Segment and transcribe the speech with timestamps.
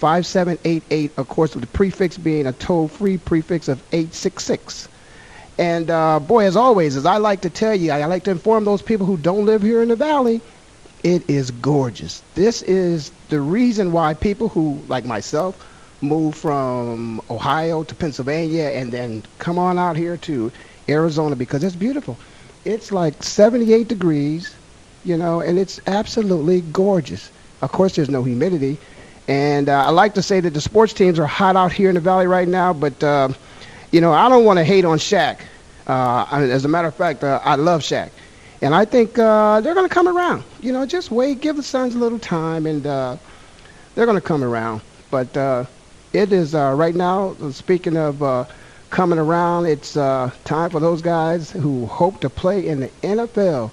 [0.01, 4.89] 472-5788, of course, with the prefix being a toll-free prefix of 866.
[5.59, 8.65] And uh, boy, as always, as I like to tell you, I like to inform
[8.65, 10.41] those people who don't live here in the valley,
[11.03, 12.23] it is gorgeous.
[12.35, 15.67] This is the reason why people who, like myself,
[16.03, 20.51] move from Ohio to Pennsylvania and then come on out here to
[20.89, 22.19] Arizona because it's beautiful.
[22.65, 24.55] It's like 78 degrees,
[25.05, 27.31] you know, and it's absolutely gorgeous.
[27.63, 28.79] Of course, there's no humidity.
[29.31, 31.95] And uh, I like to say that the sports teams are hot out here in
[31.95, 33.29] the valley right now, but, uh,
[33.93, 35.39] you know, I don't want to hate on Shaq.
[35.87, 38.11] Uh, as a matter of fact, uh, I love Shaq.
[38.61, 40.43] And I think uh, they're going to come around.
[40.61, 43.19] You know, just wait, give the Suns a little time, and uh,
[43.95, 44.81] they're going to come around.
[45.13, 45.37] But
[46.13, 48.49] it is right now, speaking of
[48.91, 49.67] coming around.
[49.67, 53.71] It's time for those guys who hope to play in the NFL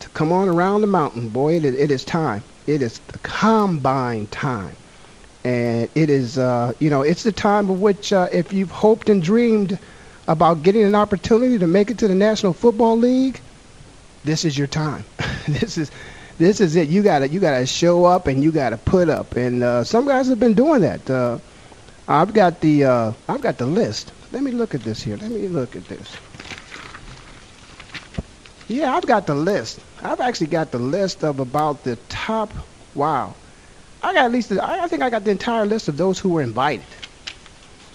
[0.00, 1.30] to come on around the mountain.
[1.30, 2.42] Boy, it is, it is time.
[2.66, 4.76] It is combine time.
[5.44, 9.08] And it is, uh, you know, it's the time of which uh, if you've hoped
[9.08, 9.78] and dreamed
[10.28, 13.40] about getting an opportunity to make it to the National Football League,
[14.24, 15.04] this is your time.
[15.48, 15.90] this is
[16.38, 16.88] this is it.
[16.88, 19.36] You gotta you gotta show up and you gotta put up.
[19.36, 21.08] And uh, some guys have been doing that.
[21.10, 21.38] Uh,
[22.06, 24.12] I've got the uh, I've got the list.
[24.32, 25.16] Let me look at this here.
[25.16, 26.16] Let me look at this.
[28.68, 29.80] Yeah, I've got the list.
[30.02, 32.52] I've actually got the list of about the top.
[32.94, 33.34] Wow,
[34.02, 34.52] I got at least.
[34.52, 36.84] I think I got the entire list of those who were invited.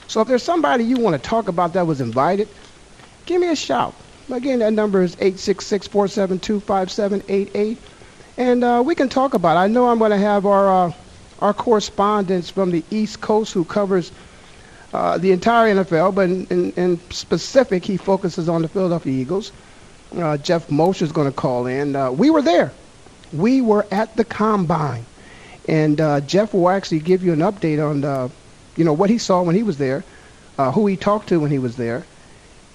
[0.08, 2.48] So if there's somebody you want to talk about that was invited,
[3.26, 3.94] give me a shout.
[4.32, 7.78] Again, that number is 866-472-5788,
[8.38, 9.60] and uh, we can talk about it.
[9.60, 10.94] I know I'm going to have our uh,
[11.40, 14.12] our correspondents from the East Coast who covers
[14.94, 19.52] uh, the entire NFL, but in, in, in, specific, he focuses on the Philadelphia Eagles.
[20.18, 21.96] Uh, Jeff Mosher is going to call in.
[21.96, 22.72] Uh, we were there.
[23.34, 25.06] We were at the combine,
[25.68, 28.32] and uh, Jeff will actually give you an update on, the,
[28.76, 30.04] you know, what he saw when he was there,
[30.58, 32.06] uh, who he talked to when he was there,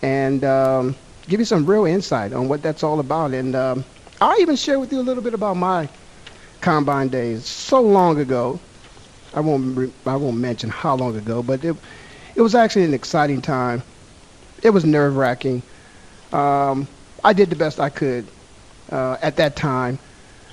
[0.03, 0.94] and um,
[1.28, 3.32] give you some real insight on what that's all about.
[3.32, 3.84] And um,
[4.20, 5.88] I'll even share with you a little bit about my
[6.60, 7.44] combine days.
[7.47, 8.60] So long ago,
[9.34, 11.76] I won't re- I won't mention how long ago, but it
[12.34, 13.82] it was actually an exciting time.
[14.62, 15.62] It was nerve wracking.
[16.32, 16.86] Um,
[17.24, 18.26] I did the best I could
[18.91, 19.98] uh, at that time.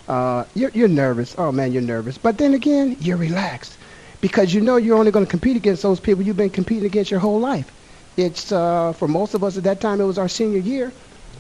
[0.10, 1.36] Uh, you're, you're nervous.
[1.38, 2.18] Oh man, you're nervous.
[2.18, 3.78] But then again, you're relaxed
[4.22, 7.12] because you know you're only going to compete against those people you've been competing against
[7.12, 7.72] your whole life.
[8.18, 10.02] It's uh, for most of us at that time.
[10.02, 10.92] It was our senior year.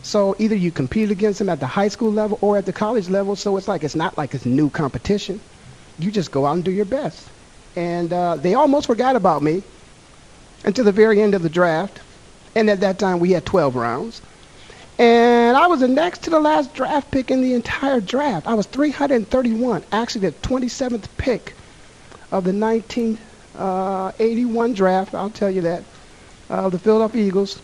[0.03, 3.09] So either you compete against them at the high school level or at the college
[3.09, 3.35] level.
[3.35, 5.41] So it's like it's not like it's new competition.
[5.97, 7.27] You just go out and do your best.
[7.75, 9.63] And uh, they almost forgot about me
[10.63, 11.99] until the very end of the draft.
[12.55, 14.21] And at that time, we had 12 rounds.
[14.99, 18.47] And I was the next to the last draft pick in the entire draft.
[18.47, 21.53] I was 331, actually the 27th pick
[22.33, 25.15] of the 1981 uh, draft.
[25.15, 25.85] I'll tell you that.
[26.49, 27.61] Uh, the Philadelphia Eagles.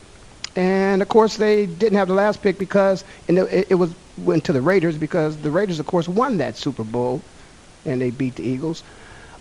[0.55, 4.45] And of course, they didn't have the last pick because and it, it was went
[4.45, 7.21] to the Raiders because the Raiders, of course, won that Super Bowl,
[7.85, 8.81] and they beat the Eagles.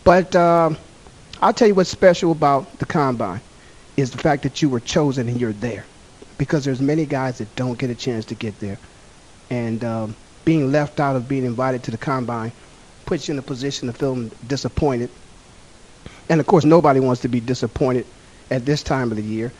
[0.02, 0.76] But um,
[1.40, 3.40] I'll tell you what's special about the combine
[3.96, 5.84] is the fact that you were chosen and you're there.
[6.38, 8.78] Because there's many guys that don't get a chance to get there.
[9.50, 12.52] And um, being left out of being invited to the combine
[13.06, 15.10] puts you in a position to feel disappointed.
[16.28, 18.06] And of course, nobody wants to be disappointed
[18.50, 19.52] at this time of the year.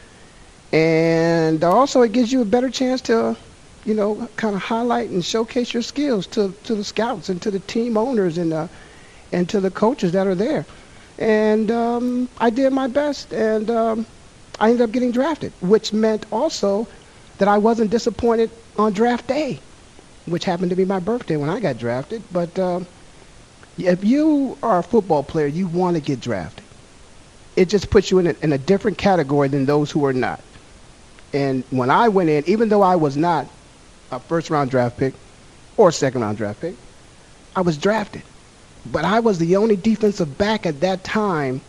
[0.72, 3.36] And also, it gives you a better chance to,
[3.84, 7.50] you know, kind of highlight and showcase your skills to, to the scouts and to
[7.50, 8.66] the team owners and, uh,
[9.30, 10.66] and to the coaches that are there
[11.18, 14.06] and um, I did my best, and um,
[14.60, 16.88] I ended up getting drafted, which meant also
[17.38, 19.60] that I wasn't disappointed on draft day,
[20.26, 22.24] which happened to be my birthday when I got drafted.
[22.32, 22.86] But um,
[23.78, 26.64] if you are a football player, you want to get drafted.
[27.56, 30.44] it just puts you in a, in a different category than those who are not.
[31.32, 33.48] And when I went in, even though I was not
[34.12, 35.16] a first round draft pick
[35.76, 36.78] or second round draft pick,
[37.56, 38.24] I was drafted.
[38.86, 41.62] But I was the only defensive back at that time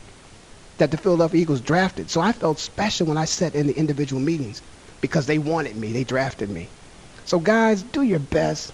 [0.77, 2.10] that the Philadelphia Eagles drafted.
[2.10, 4.62] So I felt special when I sat in the individual meetings
[5.01, 6.69] because they wanted me, they drafted me.
[7.25, 8.72] So, guys, do your best.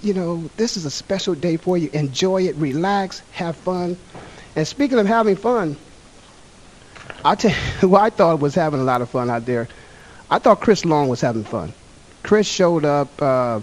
[0.00, 1.90] You know, this is a special day for you.
[1.92, 3.96] Enjoy it, relax, have fun.
[4.56, 5.76] And speaking of having fun,
[7.24, 9.68] I tell you who I thought was having a lot of fun out there.
[10.30, 11.72] I thought Chris Long was having fun.
[12.22, 13.60] Chris showed up, uh,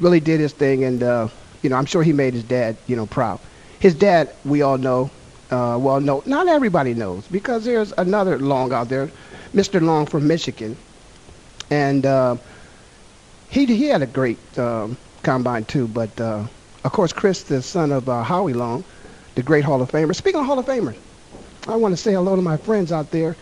[0.00, 1.28] really did his thing, and uh,
[1.62, 3.40] you know, I'm sure he made his dad, you know, proud.
[3.78, 5.10] His dad, we all know,
[5.52, 9.10] uh, well, no, not everybody knows because there's another Long out there,
[9.54, 9.80] Mr.
[9.80, 10.76] Long from Michigan,
[11.70, 12.36] and uh,
[13.50, 15.86] he he had a great um, combine too.
[15.86, 16.46] But uh,
[16.84, 18.82] of course, Chris, the son of uh, Howie Long,
[19.34, 20.14] the great Hall of Famer.
[20.14, 20.96] Speaking of Hall of Famers,
[21.68, 23.36] I want to say hello to my friends out there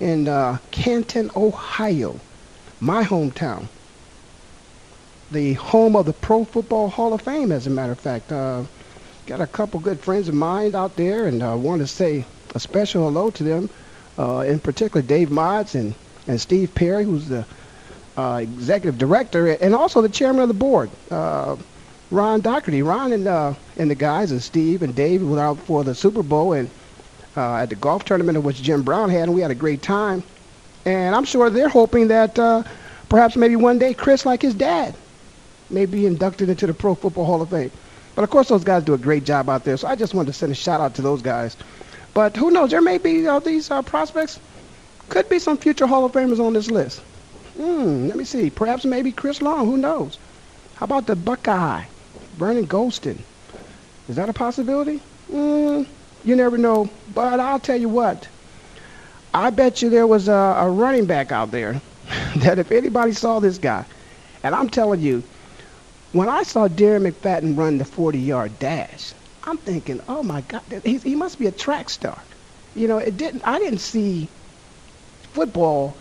[0.00, 2.20] in uh, Canton, Ohio,
[2.80, 3.66] my hometown
[5.30, 8.32] the home of the Pro Football Hall of Fame, as a matter of fact.
[9.28, 12.24] Uh, got a couple good friends of mine out there, and I want to say
[12.54, 13.70] a special hello to them,
[14.18, 15.94] uh, in particular Dave Mods and,
[16.26, 17.44] and Steve Perry, who's the
[18.16, 20.90] uh, executive director and also the chairman of the board.
[21.10, 21.56] Uh,
[22.10, 22.82] Ron Doherty.
[22.82, 26.22] Ron and, uh, and the guys, and Steve and Dave, went out for the Super
[26.22, 26.70] Bowl and
[27.36, 30.22] uh, at the golf tournament, which Jim Brown had, and we had a great time.
[30.86, 32.34] And I'm sure they're hoping that
[33.10, 34.94] perhaps maybe one day Chris, like his dad,
[35.68, 37.70] may be inducted into the Pro Football Hall of Fame.
[38.18, 39.76] But of course, those guys do a great job out there.
[39.76, 41.56] So I just wanted to send a shout out to those guys.
[42.14, 42.70] But who knows?
[42.70, 44.40] There may be uh, these uh, prospects.
[45.08, 46.98] Could be some future Hall of Famers on this list.
[47.56, 48.50] Hmm, let me see.
[48.50, 49.66] Perhaps maybe Chris Long.
[49.66, 50.18] Who knows?
[50.74, 51.84] How about the Buckeye,
[52.36, 53.18] Vernon Gholston?
[54.08, 54.96] Is that a possibility?
[55.30, 55.84] Hmm,
[56.24, 56.90] you never know.
[57.14, 58.26] But I'll tell you what.
[59.32, 61.80] I bet you there was a, a running back out there
[62.38, 63.84] that if anybody saw this guy,
[64.42, 65.22] and I'm telling you,
[66.12, 69.14] when I saw Darren McFadden run the 40-yard dash,
[69.44, 72.22] I'm thinking, oh my God, he, he must be a track star.
[72.74, 73.42] You know, it didn't.
[73.44, 74.30] I didn't see
[75.32, 75.98] football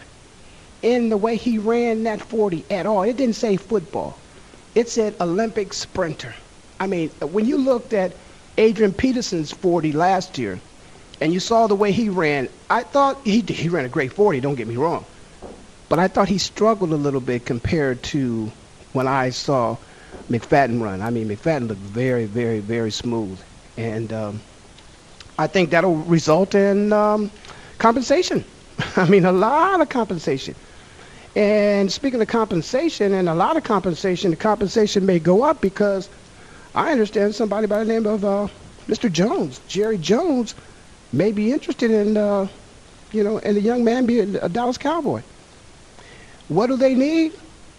[0.82, 3.04] in the way he ran that 40 at all.
[3.04, 4.20] It didn't say football.
[4.76, 6.36] It said Olympic sprinter.
[6.80, 8.16] I mean, when you looked at
[8.58, 10.62] Adrian Peterson's 40 last year,
[11.20, 14.40] and you saw the way he ran, I thought he he ran a great 40.
[14.40, 15.06] Don't get me wrong,
[15.90, 18.52] but I thought he struggled a little bit compared to
[18.94, 19.78] when I saw
[20.30, 21.02] McFadden run.
[21.02, 23.40] I mean, McFadden looked very, very, very smooth,
[23.78, 24.42] and um,
[25.38, 27.32] I think that'll result in um,
[27.78, 28.44] compensation.
[28.96, 30.56] I mean, a lot of compensation.
[31.36, 36.10] And speaking of compensation, and a lot of compensation, the compensation may go up because
[36.74, 38.48] I understand somebody by the name of uh,
[38.88, 39.12] Mr.
[39.12, 40.56] Jones, Jerry Jones,
[41.14, 42.48] may be interested in, uh,
[43.12, 45.22] you know, in the young man being a Dallas Cowboy.
[46.48, 47.34] What do they need?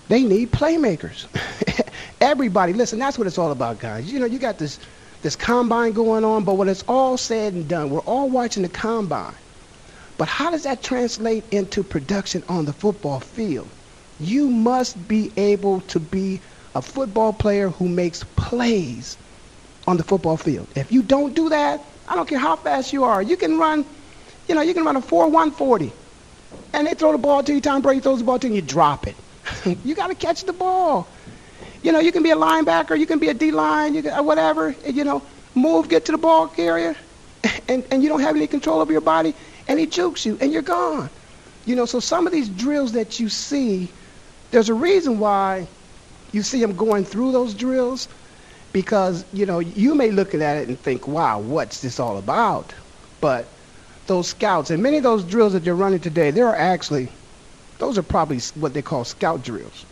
[0.09, 1.27] They need playmakers.
[2.21, 4.11] Everybody, listen, that's what it's all about, guys.
[4.13, 4.79] You know, you got this
[5.21, 8.69] this combine going on, but when it's all said and done, we're all watching the
[8.69, 9.35] combine.
[10.17, 13.69] But how does that translate into production on the football field?
[14.19, 16.41] You must be able to be
[16.75, 19.17] a football player who makes plays
[19.87, 20.69] on the football field.
[20.77, 23.23] If you don't do that, I don't care how fast you are.
[23.23, 23.85] You can run,
[24.49, 25.93] you know, you can run a 4-1-40.
[26.73, 28.57] And they throw the ball to you, Tom Brady throws the ball to you, and
[28.57, 29.17] you drop it.
[29.85, 31.09] you got to catch the ball.
[31.83, 34.75] You know, you can be a linebacker, you can be a D-line, you can, whatever.
[34.85, 35.23] You know,
[35.55, 36.97] move, get to the ball carrier,
[37.69, 39.35] and, and you don't have any control over your body,
[39.69, 41.09] and he jukes you, and you're gone.
[41.67, 43.89] You know, so some of these drills that you see,
[44.51, 45.67] there's a reason why
[46.33, 48.09] you see them going through those drills
[48.73, 52.75] because, you know, you may look at it and think, wow, what's this all about?
[53.21, 53.47] But
[54.07, 57.09] those scouts, and many of those drills that you're running today, there are actually,
[57.79, 59.85] those are probably what they call scout drills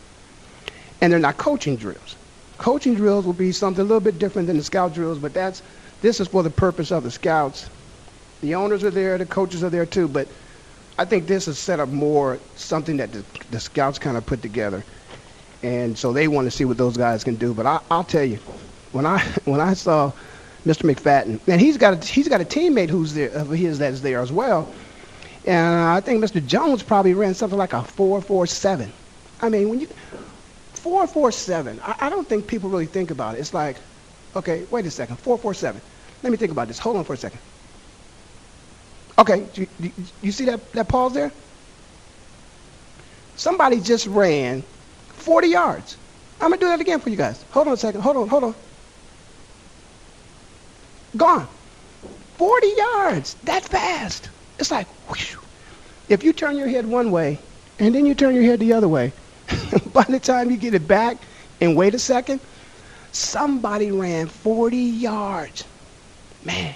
[1.00, 2.16] and they're not coaching drills.
[2.58, 5.62] Coaching drills will be something a little bit different than the scout drills, but that's
[6.00, 7.70] this is for the purpose of the scouts.
[8.40, 10.28] The owners are there, the coaches are there too, but
[10.98, 14.42] I think this is set up more something that the, the scouts kind of put
[14.42, 14.84] together,
[15.62, 17.52] and so they want to see what those guys can do.
[17.52, 18.38] But I, I'll tell you,
[18.92, 20.12] when I when I saw
[20.64, 20.90] Mr.
[20.90, 24.20] McFadden, and he's got a, he's got a teammate who's there of his that's there
[24.20, 24.72] as well,
[25.44, 26.44] and I think Mr.
[26.44, 28.92] Jones probably ran something like a four four seven.
[29.40, 29.88] I mean, when you
[30.86, 33.40] 447, I, I don't think people really think about it.
[33.40, 33.76] It's like,
[34.36, 35.80] okay, wait a second, 447.
[36.22, 36.78] Let me think about this.
[36.78, 37.40] Hold on for a second.
[39.18, 39.66] Okay, you,
[40.22, 41.32] you, see that, that pause there?
[43.34, 44.62] Somebody just ran
[45.08, 45.96] 40 yards.
[46.40, 47.44] I'm going to do that again for you guys.
[47.50, 48.02] Hold on a second.
[48.02, 48.54] Hold on, hold on.
[51.16, 51.48] Gone.
[52.36, 53.34] 40 yards.
[53.42, 54.30] That fast.
[54.60, 55.40] It's like, whew.
[56.08, 57.40] if you turn your head one way
[57.80, 59.12] and then you turn your head the other way,
[59.92, 61.18] by the time you get it back
[61.60, 62.40] and wait a second,
[63.12, 65.64] somebody ran 40 yards.
[66.44, 66.74] Man,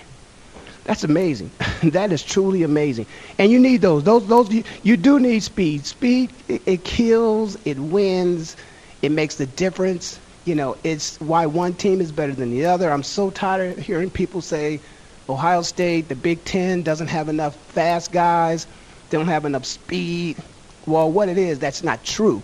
[0.85, 1.50] that's amazing.
[1.83, 3.07] that is truly amazing.
[3.39, 4.05] And you need those.
[4.05, 4.50] Those, those.
[4.50, 5.87] You, you do need speed.
[5.87, 6.33] Speed.
[6.49, 7.57] It, it kills.
[7.65, 8.57] It wins.
[9.03, 10.19] It makes the difference.
[10.45, 12.91] You know, it's why one team is better than the other.
[12.91, 14.81] I'm so tired of hearing people say
[15.29, 18.67] Ohio State, the Big Ten, doesn't have enough fast guys.
[19.11, 20.39] They don't have enough speed.
[20.87, 22.43] Well, what it is, that's not true.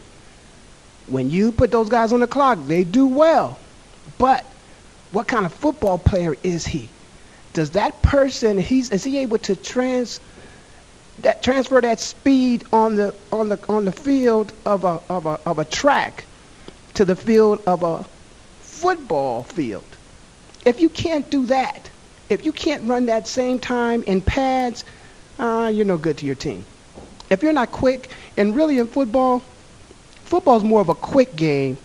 [1.08, 3.58] When you put those guys on the clock, they do well.
[4.18, 4.44] But
[5.12, 6.88] what kind of football player is he?
[7.52, 10.20] Does that person he's is he able to trans
[11.20, 15.40] that transfer that speed on the on the on the field of a of a
[15.46, 16.24] of a track
[16.94, 18.04] to the field of a
[18.60, 19.84] football field?
[20.64, 21.88] If you can't do that,
[22.28, 24.84] if you can't run that same time in pads,
[25.38, 26.64] uh, you're no good to your team.
[27.30, 29.42] If you're not quick, and really in football,
[30.26, 31.78] football is more of a quick game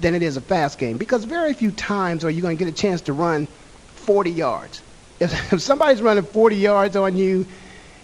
[0.00, 2.72] than it is a fast game because very few times are you going to get
[2.72, 3.46] a chance to run
[3.94, 4.82] 40 yards.
[5.20, 7.46] If, if somebody's running 40 yards on you,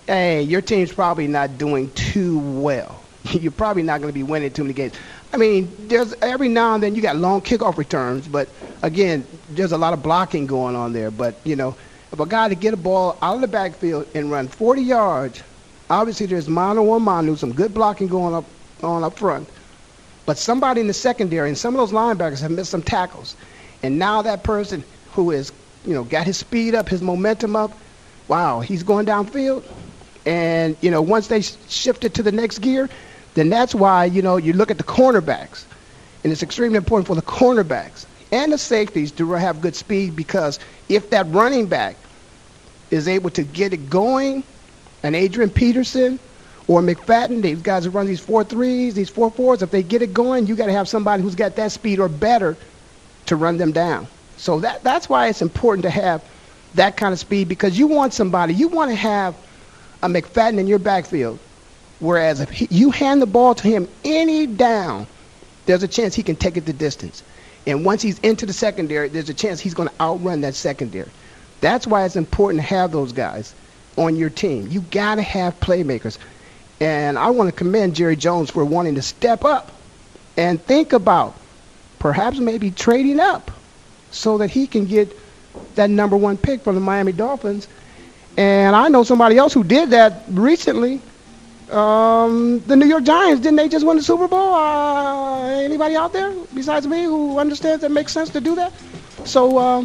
[0.06, 3.00] hey, your team's probably not doing too well.
[3.24, 4.94] You're probably not going to be winning too many games.
[5.32, 8.48] I mean, there's every now and then you got long kickoff returns, but
[8.82, 11.10] again, there's a lot of blocking going on there.
[11.10, 11.76] But you know,
[12.12, 15.42] if a guy to get a ball out of the backfield and run 40 yards,
[15.90, 18.46] obviously there's mano on mano, some good blocking going up
[18.82, 19.48] on up front.
[20.28, 23.34] But somebody in the secondary and some of those linebackers have missed some tackles,
[23.82, 25.52] and now that person who is,
[25.86, 27.72] you know, got his speed up, his momentum up,
[28.28, 29.64] wow, he's going downfield.
[30.26, 32.90] And you know, once they shift it to the next gear,
[33.36, 35.64] then that's why, you know, you look at the cornerbacks,
[36.22, 40.58] and it's extremely important for the cornerbacks and the safeties to have good speed because
[40.90, 41.96] if that running back
[42.90, 44.44] is able to get it going,
[45.02, 46.18] and Adrian Peterson
[46.68, 50.02] or McFadden, these guys who run these four threes, these four fours, if they get
[50.02, 52.56] it going, you got to have somebody who's got that speed or better
[53.26, 54.06] to run them down.
[54.36, 56.22] So that that's why it's important to have
[56.74, 59.34] that kind of speed because you want somebody, you want to have
[60.02, 61.40] a McFadden in your backfield
[62.00, 65.06] Whereas if he, you hand the ball to him any down,
[65.66, 67.22] there's a chance he can take it the distance.
[67.66, 71.10] And once he's into the secondary, there's a chance he's going to outrun that secondary.
[71.60, 73.54] That's why it's important to have those guys
[73.96, 74.68] on your team.
[74.68, 76.18] You got to have playmakers.
[76.80, 79.72] And I want to commend Jerry Jones for wanting to step up
[80.36, 81.34] and think about
[81.98, 83.50] perhaps maybe trading up
[84.10, 85.16] so that he can get
[85.74, 87.66] that number one pick from the Miami Dolphins.
[88.36, 91.00] And I know somebody else who did that recently
[91.70, 94.54] um, the New York Giants, didn't they just win the Super Bowl?
[94.54, 98.72] Uh, anybody out there besides me who understands that makes sense to do that?
[99.24, 99.84] So, uh,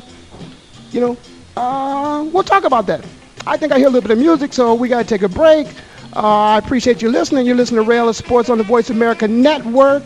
[0.92, 1.18] you know,
[1.58, 3.04] uh, we'll talk about that.
[3.46, 5.30] I think I hear a little bit of music, so we got to take a
[5.30, 5.68] break.
[6.16, 7.46] Uh, I appreciate you listening.
[7.48, 10.04] You're listening to Ray Ellis Sports on the Voice America Network,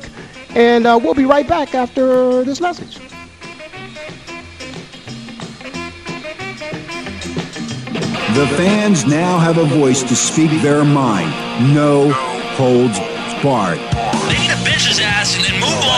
[0.56, 3.00] and uh, we'll be right back after this message.
[8.38, 11.32] The fans now have a voice to speak their mind.
[11.74, 13.00] No holds
[13.44, 13.80] barred.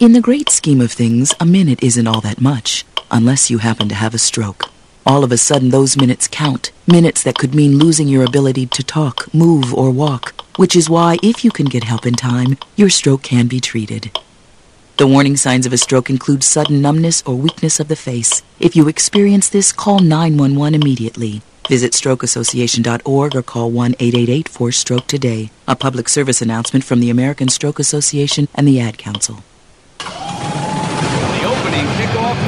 [0.00, 3.88] In the great scheme of things, a minute isn't all that much, unless you happen
[3.88, 4.70] to have a stroke.
[5.04, 6.70] All of a sudden, those minutes count.
[6.86, 10.40] Minutes that could mean losing your ability to talk, move, or walk.
[10.56, 14.16] Which is why, if you can get help in time, your stroke can be treated.
[14.98, 18.42] The warning signs of a stroke include sudden numbness or weakness of the face.
[18.60, 21.42] If you experience this, call 911 immediately.
[21.68, 25.50] Visit strokeassociation.org or call 1-888-4-STROKE today.
[25.66, 29.42] A public service announcement from the American Stroke Association and the Ad Council.
[29.98, 32.47] The opening kickoff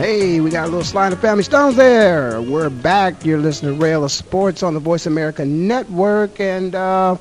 [0.00, 2.40] Hey, we got a little slide of Family Stones there.
[2.40, 3.22] We're back.
[3.22, 7.18] You're listening to Ray Ellis Sports on the Voice America Network, and uh,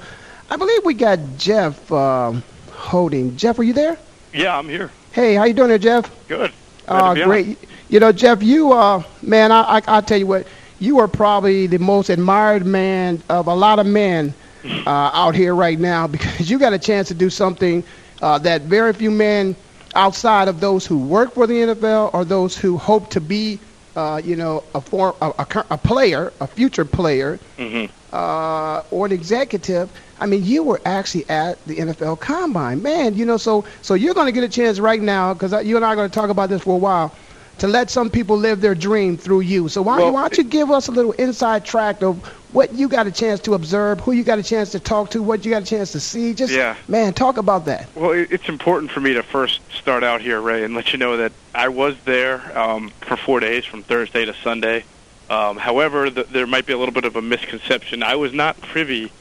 [0.49, 2.31] I believe we got Jeff uh,
[2.71, 3.35] holding.
[3.35, 3.97] Jeff, are you there?
[4.33, 4.91] Yeah, I'm here.
[5.11, 6.09] Hey, how you doing there, Jeff?
[6.29, 6.53] Good.
[6.87, 7.57] Uh, great.
[7.89, 10.47] You know, Jeff, you, uh, man, I, I, I'll tell you what,
[10.79, 14.33] you are probably the most admired man of a lot of men
[14.63, 17.83] uh, out here right now because you got a chance to do something
[18.21, 19.53] uh, that very few men
[19.99, 23.59] outside of those who work for the NFL or those who hope to be,
[23.95, 27.91] uh, you know, a, form, a, a, a player, a future player, Mm-hmm.
[28.15, 29.91] uh, or an executive.
[30.19, 33.15] I mean, you were actually at the NFL Combine, man.
[33.15, 35.85] You know, so so you're going to get a chance right now because you and
[35.85, 37.13] I are going to talk about this for a while
[37.59, 39.67] to let some people live their dream through you.
[39.69, 42.87] So why, Well, why don't you give us a little inside track of what you
[42.87, 45.51] got a chance to observe, who you got a chance to talk to, what you
[45.51, 46.33] got a chance to see?
[46.33, 46.75] Just Yeah.
[46.87, 47.89] man, talk about that.
[47.95, 51.17] Well, it's important for me to first start out here, Ray, and let you know
[51.17, 54.85] that I was there um, for four days, from Thursday to Sunday.
[55.29, 58.01] Um, however, th- there might be a little bit of a misconception.
[58.03, 59.11] I was not privy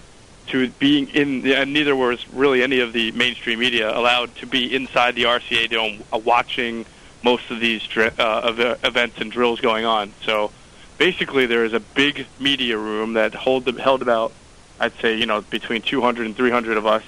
[0.47, 4.75] to being in, and neither was really any of the mainstream media allowed to be
[4.75, 6.87] inside the RCA dome uh, watching
[7.29, 10.15] most of these dri- uh, ev- events and drills going on.
[10.25, 10.51] So
[10.97, 14.33] basically, there is a big media room that hold, held about,
[14.81, 17.03] I'd say, you know, between 200 and 300 of us.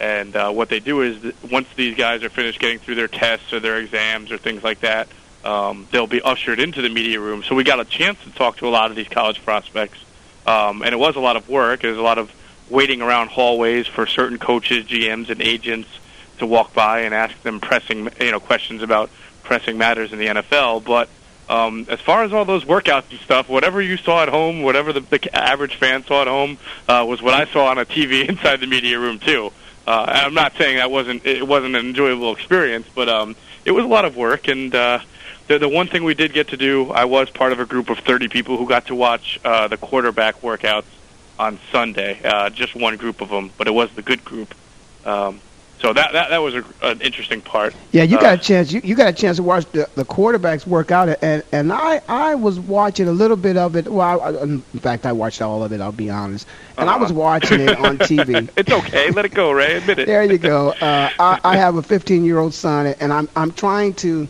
[0.00, 3.08] And uh, what they do is, that once these guys are finished getting through their
[3.08, 5.06] tests or their exams or things like that,
[5.44, 7.42] um, they'll be ushered into the media room.
[7.42, 9.98] So we got a chance to talk to a lot of these college prospects,
[10.46, 11.84] um, and it was a lot of work.
[11.84, 12.32] It was a lot of
[12.70, 15.88] waiting around hallways for certain coaches, GMs, and agents
[16.38, 19.10] to walk by and ask them pressing, you know, questions about
[19.48, 20.84] pressing matters in the NFL.
[20.84, 21.08] But
[21.48, 24.92] um, as far as all those workouts and stuff, whatever you saw at home, whatever
[24.92, 28.28] the, the average fan saw at home, uh, was what I saw on a TV
[28.28, 29.50] inside the media room too.
[29.86, 33.34] Uh, and I'm not saying that wasn't it wasn't an enjoyable experience, but um,
[33.64, 34.46] it was a lot of work.
[34.46, 35.00] And uh,
[35.46, 37.88] the the one thing we did get to do, I was part of a group
[37.88, 40.84] of 30 people who got to watch uh, the quarterback workouts
[41.38, 42.20] on Sunday.
[42.22, 44.54] Uh, just one group of them, but it was the good group.
[45.06, 45.40] Um,
[45.80, 47.74] so that that that was a, an interesting part.
[47.92, 48.72] Yeah, you Uh, got a chance.
[48.72, 52.00] You, you got a chance to watch the, the quarterbacks work out, and and I
[52.08, 53.86] I was watching a little bit of it.
[53.88, 55.80] Well, I, in fact, I watched all of it.
[55.80, 57.20] I'll be honest, and I was Uh-huh.
[57.20, 58.48] watching it on TV.
[58.56, 59.10] it's okay.
[59.10, 59.76] Let it go, Ray.
[59.76, 60.06] Admit it.
[60.06, 60.74] There you go.
[60.82, 64.28] Uh, I, I have a 15 year old son, and I'm I'm trying to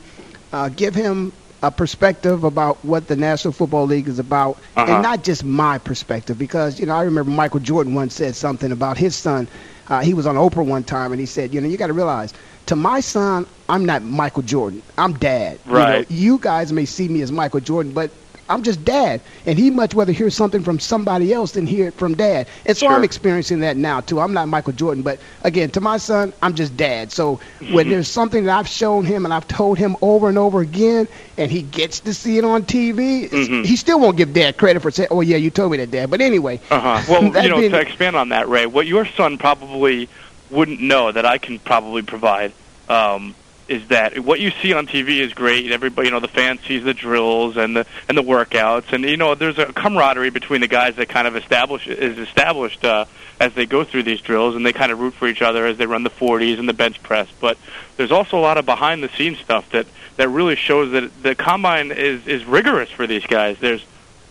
[0.52, 1.32] uh, give him
[1.62, 4.92] a perspective about what the National Football League is about, Uh-huh.
[4.92, 6.38] and not just my perspective.
[6.38, 9.48] Because you know, I remember Michael Jordan once said something about his son.
[9.88, 11.92] Uh, he was on Oprah one time, and he said, you know, you got to
[11.92, 12.34] realize,
[12.66, 14.82] to my son, I'm not Michael Jordan.
[14.98, 15.58] I'm dad.
[15.66, 18.10] You know, you guys may see me as Michael Jordan, but
[18.50, 21.94] I'm just dad, and he much rather hear something from somebody else than hear it
[21.98, 22.48] from dad.
[22.64, 24.20] And so I'm experiencing that now too.
[24.20, 27.12] I'm not Michael Jordan, but again, to my son, I'm just dad.
[27.12, 27.74] So Mm-hmm.
[27.74, 31.08] when there's something that I've shown him and I've told him over and over again,
[31.36, 33.64] and he gets to see it on TV, Mhm.
[33.64, 36.10] he still won't give dad credit for saying, "Oh yeah, you told me that, dad."
[36.10, 37.02] But anyway, Uh-huh.
[37.08, 40.08] Well, you know, being- to expand on that, Ray, what your son probably
[40.50, 42.54] wouldn't know that I can probably provide
[42.88, 43.34] um,
[43.68, 45.70] is that what you see on TV is great.
[45.70, 49.16] Everybody, you know, the fan sees the drills and the and the workouts, and you
[49.16, 53.04] know, there's a camaraderie between the guys that kind of establish is established uh,
[53.38, 55.76] as they go through these drills, and they kind of root for each other as
[55.76, 57.28] they run the 40s and the bench press.
[57.40, 57.58] But
[57.96, 61.34] there's also a lot of behind the scenes stuff that that really shows that the
[61.34, 63.58] combine is is rigorous for these guys.
[63.58, 63.84] There's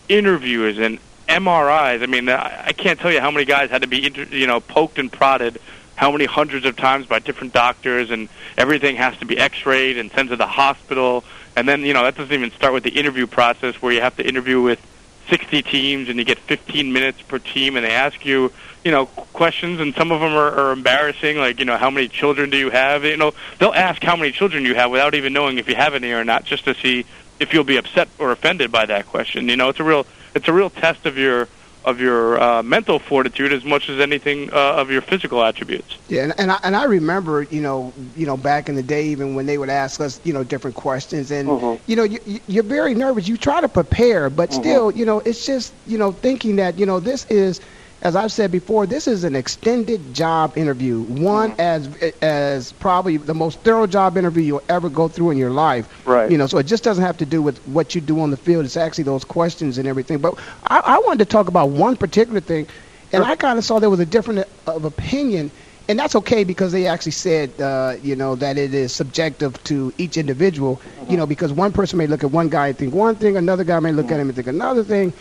[0.08, 0.98] interviews and
[1.28, 2.02] MRIs.
[2.02, 4.48] I mean, I I can't tell you how many guys had to be, inter- you
[4.48, 5.60] know, poked and prodded,
[5.98, 10.12] how many hundreds of times by different doctors, and everything has to be X-rayed and
[10.12, 11.24] sent to the hospital.
[11.56, 14.16] And then, you know, that doesn't even start with the interview process, where you have
[14.18, 14.80] to interview with
[15.28, 18.52] 60 teams, and you get 15 minutes per team, and they ask you,
[18.84, 22.06] you know, questions, and some of them are, are embarrassing, like, you know, how many
[22.06, 23.04] children do you have?
[23.04, 25.94] You know, they'll ask how many children you have without even knowing if you have
[25.94, 27.06] any or not, just to see
[27.40, 29.48] if you'll be upset or offended by that question.
[29.48, 30.06] You know, it's a real
[30.36, 31.48] it's a real test of your
[31.88, 35.98] of your uh, mental fortitude as much as anything uh, of your physical attributes.
[36.08, 39.06] Yeah, and, and I and I remember, you know, you know, back in the day,
[39.06, 41.80] even when they would ask us, you know, different questions, and Mhm.
[41.86, 43.26] you know, you, you- you're very nervous.
[43.28, 44.54] You try to prepare, but Mhm.
[44.54, 47.60] still, you know, it's just, you know, thinking that, you know, this is,
[48.00, 51.60] as I've said before, this is an extended job interview, one Mm-hmm.
[51.60, 55.88] as as probably the most thorough job interview you'll ever go through in your life.
[56.06, 56.30] Right.
[56.30, 58.36] You know, so it just doesn't have to do with what you do on the
[58.36, 58.64] field.
[58.64, 60.18] It's actually those questions and everything.
[60.18, 60.34] But
[60.66, 62.66] I, I wanted to talk about one particular thing,
[63.12, 65.50] and I kind of saw there was a difference of opinion.
[65.90, 69.90] And that's okay because they actually said, uh, you know, that it is subjective to
[69.96, 70.82] each individual.
[71.08, 73.64] You know, because one person may look at one guy and think one thing, another
[73.64, 75.14] guy may look at him and think another thing.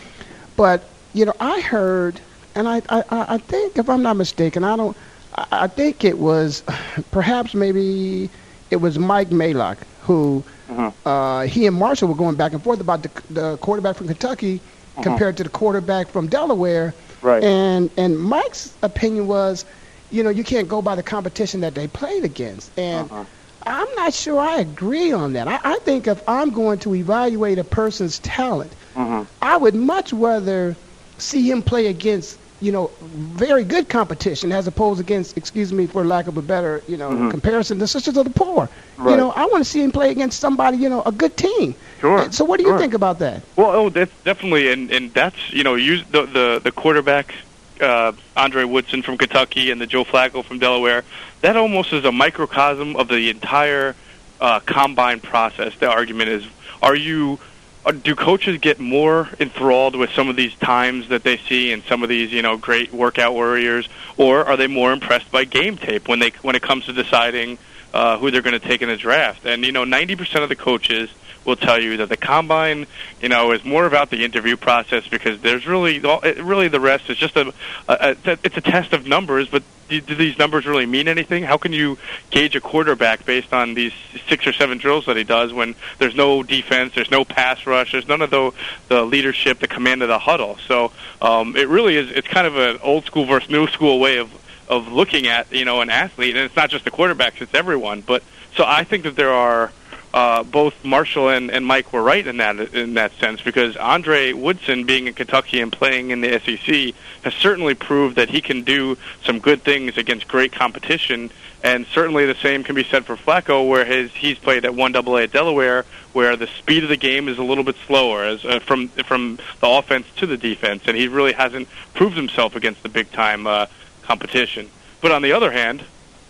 [0.57, 2.19] But you know, I heard,
[2.57, 4.97] and I, I, I think, if I'm not mistaken, I don't,
[5.35, 6.63] I, I think it was,
[7.11, 8.29] perhaps maybe,
[8.71, 11.07] it was Mike Mayock who, mm-hmm.
[11.07, 14.57] uh, he and Marshall were going back and forth about the, the quarterback from Kentucky
[14.57, 15.03] mm-hmm.
[15.03, 16.93] compared to the quarterback from Delaware.
[17.21, 17.43] Right.
[17.43, 19.65] And and Mike's opinion was,
[20.11, 22.77] you know, you can't go by the competition that they played against.
[22.77, 23.25] And uh-huh.
[23.65, 25.47] I'm not sure I agree on that.
[25.47, 29.23] I, I think if I'm going to evaluate a person's talent, mm-hmm.
[29.41, 30.75] I would much rather
[31.17, 36.03] see him play against, you know, very good competition as opposed against, excuse me for
[36.03, 38.67] lack of a better, you know, comparison, the Sisters of the Poor.
[38.97, 41.75] You know, I want to see him play against somebody, you know, a good team.
[41.99, 42.79] Sure, And So what do you sure.
[42.79, 43.43] think about that?
[43.55, 47.35] Well, oh, that's definitely, and and that's you know, use the the the quarterback,
[47.79, 51.03] uh, Andre Woodson from Kentucky and the Joe Flacco from Delaware.
[51.41, 53.95] That almost is a microcosm of the entire
[54.41, 55.75] uh, combine process.
[55.77, 56.45] The argument is,
[56.81, 57.39] are you?
[57.87, 61.81] Uh, Do coaches get more enthralled with some of these times that they see and
[61.83, 65.77] some of these, you know, great workout warriors, or are they more impressed by game
[65.77, 67.57] tape when they when it comes to deciding
[67.93, 69.45] uh, who they're going to take in the draft?
[69.45, 71.09] And you know, ninety percent of the coaches
[71.47, 72.85] will tell you that the combine,
[73.21, 77.17] you know, is more about the interview process because there's really, really the rest is
[77.17, 77.53] just a,
[77.87, 79.47] a, a it's a test of numbers.
[79.47, 81.43] But do, do these numbers really mean anything?
[81.43, 81.97] How can you
[82.29, 83.93] gauge a quarterback based on these
[84.27, 87.93] six or seven drills that he does when there's no defense, there's no pass rush,
[87.93, 88.51] there's none of the
[88.89, 90.57] the leadership, the command of the huddle.
[90.67, 92.11] So um, it really is.
[92.11, 94.29] It's kind of an old school versus new school way of
[94.67, 98.01] of looking at you know an athlete, and it's not just the quarterbacks; it's everyone.
[98.01, 98.21] But
[98.57, 99.71] so I think that there are
[100.17, 104.33] uh, both Marshall and, and Mike were right in that in that sense because Andre
[104.33, 108.63] Woodson, being in Kentucky and playing in the SEC, has certainly proved that he can
[108.63, 111.29] do some good things against great competition.
[111.63, 114.95] And certainly the same can be said for Flacco, where his he's played at one
[114.95, 118.43] AA at Delaware, where the speed of the game is a little bit slower as
[118.43, 122.81] uh, from from the offense to the defense, and he really hasn't proved himself against
[122.81, 123.67] the big time uh,
[124.01, 124.71] competition.
[124.99, 125.83] But on the other hand,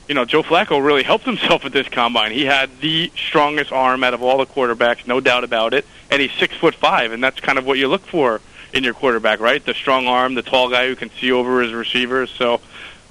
[0.08, 2.32] you know, Joe Flacco really helped himself at this combine.
[2.32, 5.86] He had the strongest arm out of all the quarterbacks, no doubt about it.
[6.10, 8.41] And he's six foot five, and that's kind of what you look for
[8.74, 9.63] in your quarterback, right?
[9.63, 12.30] The strong arm, the tall guy who can see over his receivers.
[12.32, 12.62] So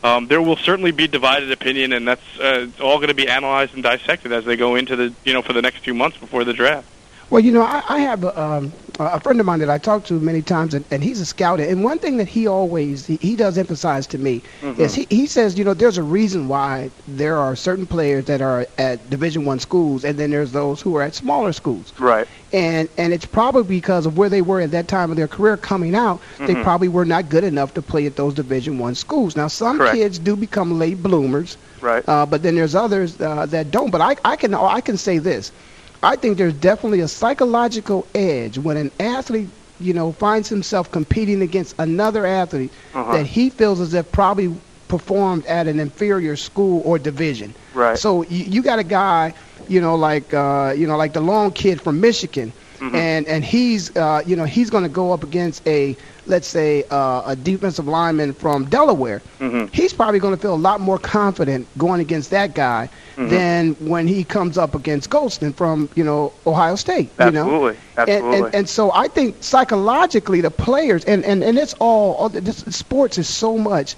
[0.03, 3.75] um, there will certainly be divided opinion, and that's uh, all going to be analyzed
[3.75, 6.45] and dissected as they go into the you know for the next few months before
[6.45, 6.89] the draft.
[7.29, 10.05] Well, you know, I, I have a, um, a friend of mine that I talk
[10.05, 11.59] to many times, and, and he's a scout.
[11.59, 15.27] And one thing that he always he, he does emphasize to me is he, he
[15.27, 19.45] says, you know, there's a reason why there are certain players that are at Division
[19.45, 21.93] One schools, and then there's those who are at smaller schools.
[21.99, 22.29] Right.
[22.53, 25.57] And and it's probably because of where they were at that time of their career
[25.57, 26.63] coming out, they Mhm.
[26.63, 29.35] probably were not good enough to play at those Division One schools.
[29.35, 29.97] Now, some Correct.
[29.97, 31.57] kids do become late bloomers.
[31.81, 32.09] Right.
[32.09, 33.91] Uh, but then there's others uh, that don't.
[33.91, 35.51] But I, I can I can say this.
[36.03, 41.43] I think there's definitely a psychological edge when an athlete, you know, finds himself competing
[41.43, 43.13] against another athlete Uh-huh.
[43.13, 44.55] that he feels as if probably
[44.89, 47.55] performed at an inferior school or division.
[47.73, 47.99] Right.
[47.99, 49.35] So you, you got a guy,
[49.67, 52.95] you know, like uh, you know, like the long kid from Michigan, Mhm.
[52.95, 56.85] and and he's uh, you know he's going to go up against a let's say
[56.91, 59.23] uh, a defensive lineman from Delaware.
[59.41, 59.73] Mhm.
[59.73, 63.29] He's probably going to feel a lot more confident going against that guy Mhm.
[63.31, 67.13] than when he comes up against Gholston from you know Ohio State.
[67.19, 67.51] You know?
[67.51, 67.77] Absolutely.
[68.07, 68.37] And, Absolutely.
[68.39, 72.59] and, and so I think psychologically the players and, and, and it's all all this,
[72.71, 73.97] sports is so much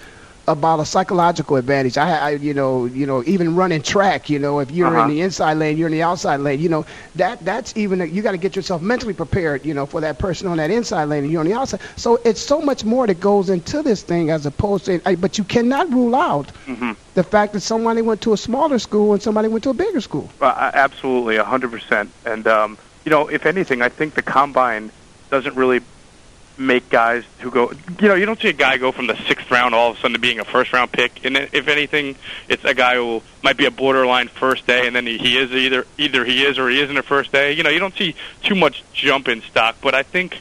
[0.49, 1.97] about a psychological advantage.
[1.99, 5.03] I, I you know you know even running track you know if you're Uh-huh.
[5.03, 6.85] in the inside lane you're in the outside lane you know
[7.15, 10.19] that that's even a, you got to get yourself mentally prepared you know for that
[10.19, 11.81] person on that inside lane and you're on the outside.
[11.97, 15.45] So it's so much more that goes into this thing as opposed to but you
[15.45, 16.97] cannot rule out Mhm.
[17.15, 20.01] the fact that somebody went to a smaller school and somebody went to a bigger
[20.01, 20.31] school.
[20.41, 22.13] Uh, absolutely, a hundred percent.
[22.25, 24.93] And um, you know, if anything, I think the combine
[25.31, 25.81] doesn't really
[26.59, 27.73] make guys who go.
[28.01, 30.01] You know, you don't see a guy go from the sixth round all of a
[30.01, 31.25] sudden to being a first round pick.
[31.25, 32.17] And if anything,
[32.49, 35.51] it's a guy who might be a borderline first day, and then he, he is
[35.53, 37.53] either either he is or he isn't a first day.
[37.53, 39.77] You know, you don't see too much jump in stock.
[39.81, 40.41] But I think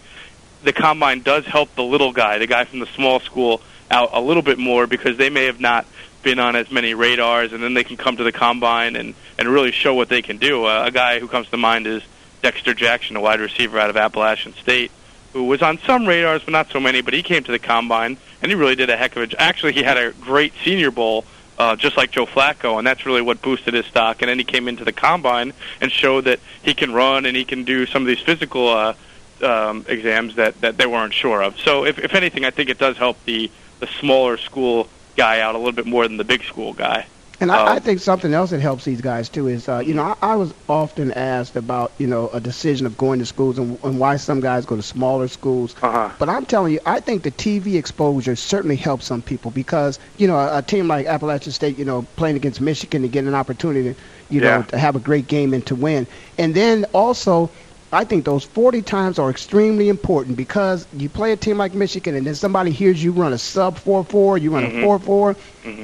[0.63, 4.21] the combine does help the little guy, the guy from the small school, out a
[4.21, 5.85] little bit more because they may have not
[6.23, 9.47] been on as many radars, and then they can come to the combine and and
[9.47, 10.65] really show what they can do.
[10.65, 12.03] Uh, a guy who comes to mind is
[12.41, 14.91] Dexter Jackson, a wide receiver out of Appalachian State.
[15.33, 17.01] Who was on some radars but not so many.
[17.01, 19.27] But he came to the combine and he really did a heck of a.
[19.27, 19.39] Job.
[19.39, 21.25] Actually, he had a great Senior Bowl.
[21.59, 24.21] Uh, just like Joe Flacco, and that's really what boosted his stock.
[24.21, 27.45] And then he came into the combine and showed that he can run and he
[27.45, 28.93] can do some of these physical uh,
[29.41, 31.59] um, exams that, that they weren't sure of.
[31.59, 35.55] So, if, if anything, I think it does help the the smaller school guy out
[35.55, 37.07] a little bit more than the big school guy.
[37.39, 40.01] And I, I think something else that helps these guys too is, uh, you know,
[40.01, 43.77] I, I was often asked about, you know, a decision of going to schools and,
[43.83, 45.75] and why some guys go to smaller schools.
[45.83, 46.11] Uh-huh.
[46.17, 50.27] But I'm telling you, I think the TV exposure certainly helps some people because, you
[50.27, 53.35] know, a, a team like Appalachian State, you know, playing against Michigan to get an
[53.35, 53.95] opportunity,
[54.29, 54.57] you Yeah.
[54.57, 56.07] know, to have a great game and to win.
[56.39, 57.51] And then also,
[57.93, 62.15] I think those 40 times are extremely important because you play a team like Michigan
[62.15, 64.79] and then somebody hears you run a sub 4-4, you run Mhm.
[64.79, 65.35] a 4-4,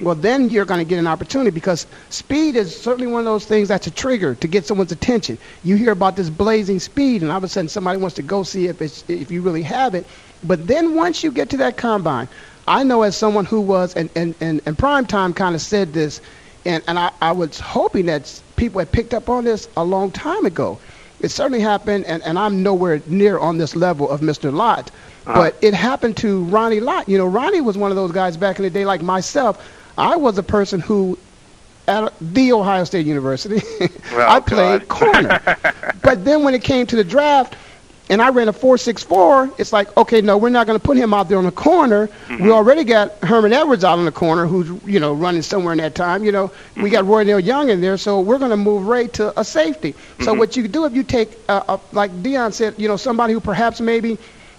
[0.02, 3.46] well, then you're going to get an opportunity because speed is certainly one of those
[3.46, 5.38] things that's a trigger to get someone's attention.
[5.64, 8.44] You hear about this blazing speed, and all of a sudden somebody wants to go
[8.44, 10.06] see if it's if you really have it.
[10.44, 12.28] But then once you get to that combine,
[12.68, 15.94] I know as someone who was and and and, and prime time kind of said
[15.94, 16.20] this,
[16.66, 20.12] and and I, I was hoping that people had picked up on this a long
[20.12, 20.80] time ago.
[21.24, 24.54] It certainly happened, and, and I'm nowhere near on this level of Mr.
[24.54, 24.92] Lott.
[25.26, 25.34] Uh-huh.
[25.34, 27.08] But it happened to Ronnie Lott.
[27.08, 29.66] You know, Ronnie was one of those guys back in the day, like myself.
[29.98, 31.18] I was a person who,
[31.88, 33.62] at the Ohio State University,
[34.12, 35.40] Well, I played corner.
[36.04, 37.56] but then when it came to the draft,
[38.14, 40.86] and I ran a four six four, it's like, okay, no, we're not going to
[40.86, 42.08] put him out there on the corner.
[42.08, 42.44] Mm-hmm.
[42.44, 45.80] We already got Herman Edwards out on the corner, who's you know running somewhere in
[45.80, 46.24] that time.
[46.24, 49.38] You know, we got Roynell Young in there, so we're going to move Ray to
[49.40, 49.96] a safety.
[50.22, 50.38] So Mhm.
[50.38, 53.40] what you do if you take, uh, uh, like Deion said, you know, somebody who
[53.40, 54.18] perhaps maybe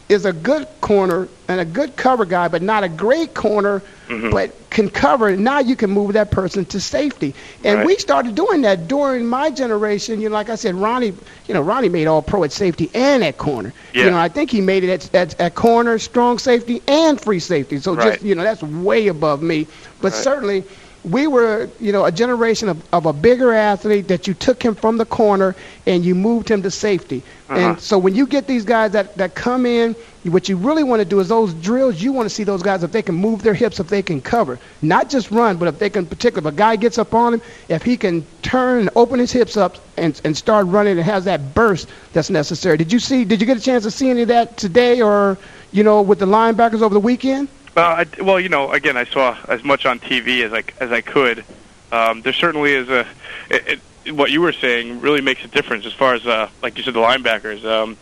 [0.09, 4.31] is a good corner and a good cover guy, but not a great corner, Mhm.
[4.31, 5.35] but can cover.
[5.35, 7.87] Now you can move that person to safety, and Right.
[7.87, 10.21] we started doing that during my generation.
[10.21, 11.15] You know, like I said, Ronnie,
[11.49, 13.73] you know, Ronnie made All Pro at safety and at corner.
[13.95, 14.05] Yeah.
[14.05, 17.41] You know, I think he made it at, at, at corner, strong safety, and free
[17.41, 17.79] safety.
[17.79, 18.13] So Right.
[18.13, 19.67] just you know, that's way above me.
[20.03, 20.23] But Right.
[20.23, 20.65] certainly.
[21.05, 24.75] We were, you know, a generation of, of a bigger athlete that you took him
[24.75, 25.55] from the corner
[25.87, 27.23] and you moved him to safety.
[27.49, 27.61] Uh-huh.
[27.61, 31.01] And so when you get these guys that, that come in, what you really want
[31.01, 33.43] to do is those drills, you want to see those guys if they can move
[33.43, 34.59] their hips, if they can cover.
[34.81, 37.43] Not just run, but if they can, particularly if a guy gets up on him,
[37.69, 41.27] if he can turn and open his hips up and, and start running and has
[41.27, 42.79] that burst that's necessary.
[42.79, 45.37] Did you see, did you get a chance to see any of that today or,
[45.71, 47.49] you know, with the linebackers over the weekend?
[47.77, 50.93] Uh, I, well, you know, again, I saw as much on TV as I as
[50.93, 51.45] I could.
[51.91, 53.07] Um, there certainly is a.
[53.51, 56.77] It, it, what you were saying really makes a difference as far as, uh, like
[56.77, 57.65] you said, the linebackers.
[57.65, 57.97] Um,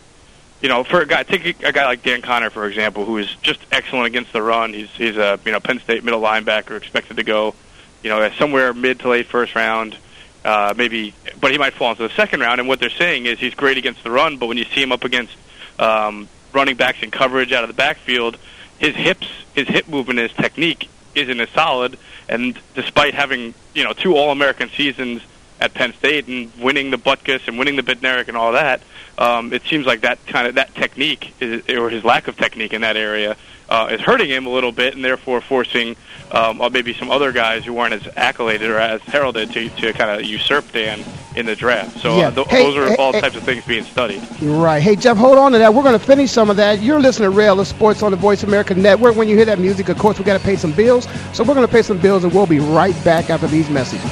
[0.61, 3.33] you know, for a guy, take a, guy like Dan Connor for example, who is
[3.41, 4.73] just excellent against the run.
[4.73, 7.55] He's he's a you know Penn State middle linebacker, expected to go,
[8.01, 9.97] you know, somewhere mid to late first round.
[10.45, 12.59] Uh, maybe, but he might fall into the second round.
[12.59, 14.91] And what they're saying is he's great against the run, but when you see him
[14.91, 15.33] up against
[15.79, 18.37] um, running backs in coverage out of the backfield,
[18.79, 21.97] his hips, his hip movement, his technique isn't as solid.
[22.29, 25.21] And despite having you know two All-American seasons
[25.59, 28.81] at Penn State and winning the Butkus and winning the Bednarik and all that,
[29.17, 32.73] um, it seems like that kind of that technique is, or his lack of technique
[32.73, 33.35] in that area
[33.69, 35.95] uh, is hurting him a little bit, and therefore forcing
[36.31, 39.93] um, or maybe some other guys who weren't as accoladed or as heralded to, to
[39.93, 41.03] kind of usurp Dan
[41.35, 41.99] in the draft.
[41.99, 42.27] So Yeah.
[42.27, 43.21] uh, th- Hey, those are hey, all hey.
[43.21, 44.21] types of things being studied.
[44.41, 44.81] Right.
[44.81, 45.73] Hey, Jeff, hold on to that.
[45.73, 46.81] We're going to finish some of that.
[46.81, 49.15] You're listening to Ray Ellis Sports on the Voice America Network.
[49.15, 51.07] When you hear that music, of course, we got to pay some bills.
[51.33, 54.11] So we're going to pay some bills, and we'll be right back after these messages.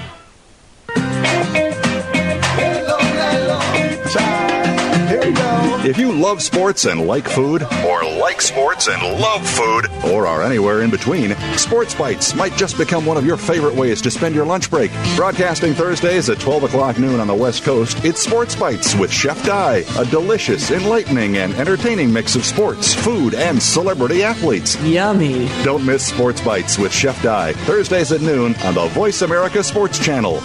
[5.83, 10.43] If you love sports and like food, or like sports and love food, or are
[10.43, 14.35] anywhere in between, Sports Bites might just become one of your favorite ways to spend
[14.35, 14.91] your lunch break.
[15.15, 19.43] Broadcasting Thursdays at 12 o'clock noon on the West Coast, it's Sports Bites with Chef
[19.45, 24.81] Di, a delicious, enlightening, and entertaining mix of sports, food, and celebrity athletes.
[24.83, 25.47] Yummy.
[25.63, 29.99] Don't miss Sports Bites with Chef Di, Thursdays at noon on the Voice America Sports
[29.99, 30.41] Channel.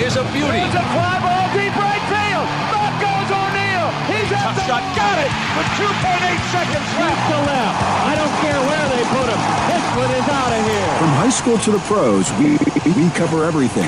[0.00, 0.56] Is a beauty.
[0.64, 2.48] It's a fly ball deep right field.
[2.72, 3.92] Back goes O'Neal.
[4.08, 4.80] He's at the shot.
[4.96, 5.28] Got it
[5.60, 7.20] with 2.8 seconds left.
[7.28, 7.76] to left.
[8.08, 9.40] I don't care where they put him.
[9.68, 10.96] This one is out of here.
[10.96, 12.56] From high school to the pros, we,
[12.96, 13.84] we cover everything.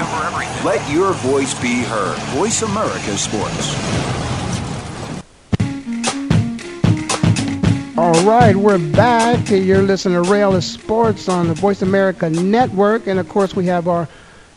[0.63, 2.19] Let your voice be heard.
[2.37, 3.73] Voice America Sports.
[7.97, 9.49] All right, we're back.
[9.49, 13.07] You're listening to Ray Ellis Sports on the Voice America Network.
[13.07, 14.07] And of course, we have our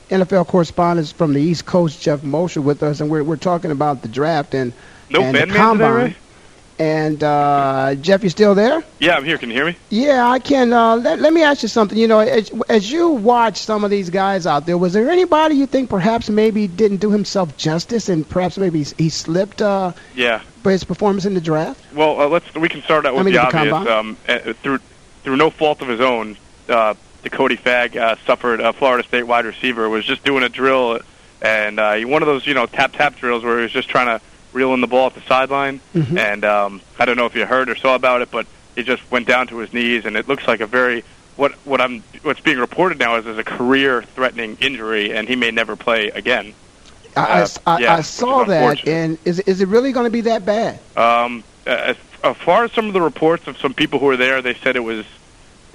[0.10, 3.02] NFL correspondent from the East Coast, Jeff Mosher, with us.
[3.02, 4.74] And we're, we're talking about the draft and,
[5.10, 6.16] No and the Man today, combine.
[6.78, 8.84] And uh, Jeff, you still there?
[9.00, 9.38] Yeah, I'm here.
[9.38, 9.78] Can you hear me?
[9.90, 10.74] Yeah, I can.
[10.74, 11.98] Uh, let, let me ask you something.
[11.98, 15.56] You know, as, as you watch some of these guys out there, was there anybody
[15.56, 19.94] you think perhaps maybe didn't do himself justice and perhaps maybe he, he slipped uh,
[20.16, 20.42] Yeah.
[20.64, 21.80] by his performance in the draft?
[21.94, 23.70] Well, uh, let's we can start out I with mean, the the obvious.
[23.72, 23.88] combine.
[23.88, 24.80] Um, uh, through
[25.24, 26.36] through no fault of his own,
[26.68, 26.94] uh,
[27.30, 31.00] Cody Fag uh, suffered a Florida State wide receiver was just doing a drill,
[31.42, 34.08] and uh, one of those you know tap tap drills where he was just trying
[34.08, 36.18] to reel in the ball at the sideline, Mhm.
[36.18, 39.02] and um, I don't know if you heard or saw about it, but he just
[39.12, 41.04] went down to his knees, and it looks like a very
[41.36, 45.36] what what I'm what's being reported now is as a career threatening injury, and he
[45.36, 46.54] may never play again.
[47.18, 50.10] I, I- Uh, I, yeah, I saw that, and is is it really going to
[50.12, 50.80] be that bad?
[50.98, 54.42] Um, as, as far as some of the reports of some people who were there,
[54.42, 55.06] they said it was,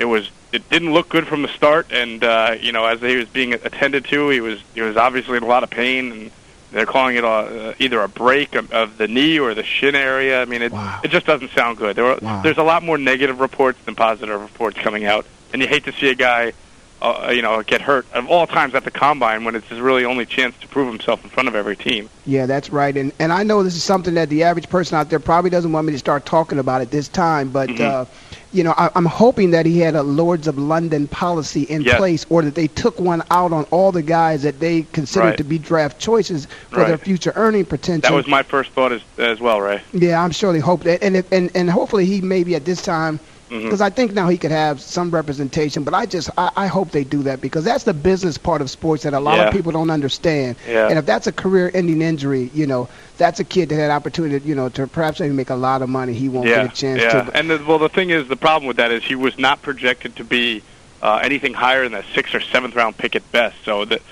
[0.00, 3.16] it was, it didn't look good from the start, and uh, you know, as he
[3.16, 6.30] was being attended to, he was, he was obviously in a lot of pain, and
[6.72, 9.94] they're calling it a, uh, either a break of, of the knee or the shin
[9.94, 10.40] area.
[10.40, 10.72] I mean, it,
[11.04, 11.96] it just doesn't sound good.
[11.96, 12.40] There were, Wow.
[12.42, 15.92] there's a lot more negative reports than positive reports coming out, and you hate to
[15.92, 16.54] see a guy.
[17.02, 20.04] Uh, you know, get hurt of all times at the combine when it's his really
[20.04, 22.10] only chance to prove himself in front of every team.
[22.26, 22.94] Yeah, that's right.
[22.94, 25.72] And and I know this is something that the average person out there probably doesn't
[25.72, 27.80] want me to start talking about at this time, but Mhm.
[27.80, 28.04] uh,
[28.52, 31.96] you know, I, I'm hoping that he had a Lloyd's of London policy in Yes.
[31.98, 35.38] place, or that they took one out on all the guys that they considered Right.
[35.38, 38.10] to be draft choices for their future earning potential.
[38.10, 39.80] That was my first thought as as well, Ray.
[39.92, 43.20] Yeah, I'm surely hope that, and if, and and hopefully he maybe at this time,
[43.50, 43.64] Mhm.
[43.64, 45.82] because I think now he could have some representation.
[45.82, 48.70] But I just I, I hope they do that because that's the business part of
[48.70, 49.48] sports that a lot Yeah.
[49.48, 50.56] of people don't understand.
[50.68, 50.88] Yeah.
[50.88, 54.54] And if that's a career-ending injury, you know, that's a kid that had opportunity, you
[54.54, 56.12] know, to perhaps maybe make a lot of money.
[56.14, 57.22] He won't yeah, get a chance yeah.
[57.24, 57.36] to.
[57.36, 60.16] And the, well, the thing is, the problem with that is he was not projected
[60.16, 60.62] to be
[61.02, 63.56] uh, anything higher than a sixth or seventh round pick at best.
[63.64, 64.02] So that,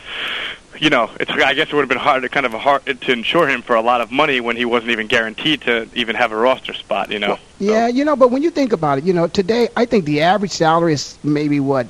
[0.79, 3.13] you know, it's I guess it would have been hard to kind of hard to
[3.13, 6.33] insure him for a lot of money when he wasn't even guaranteed to even have
[6.33, 7.11] a roster spot.
[7.11, 7.39] You know.
[7.59, 10.23] Yeah, you know, but when you think about it, you know, today I think the
[10.23, 11.87] average salary is maybe what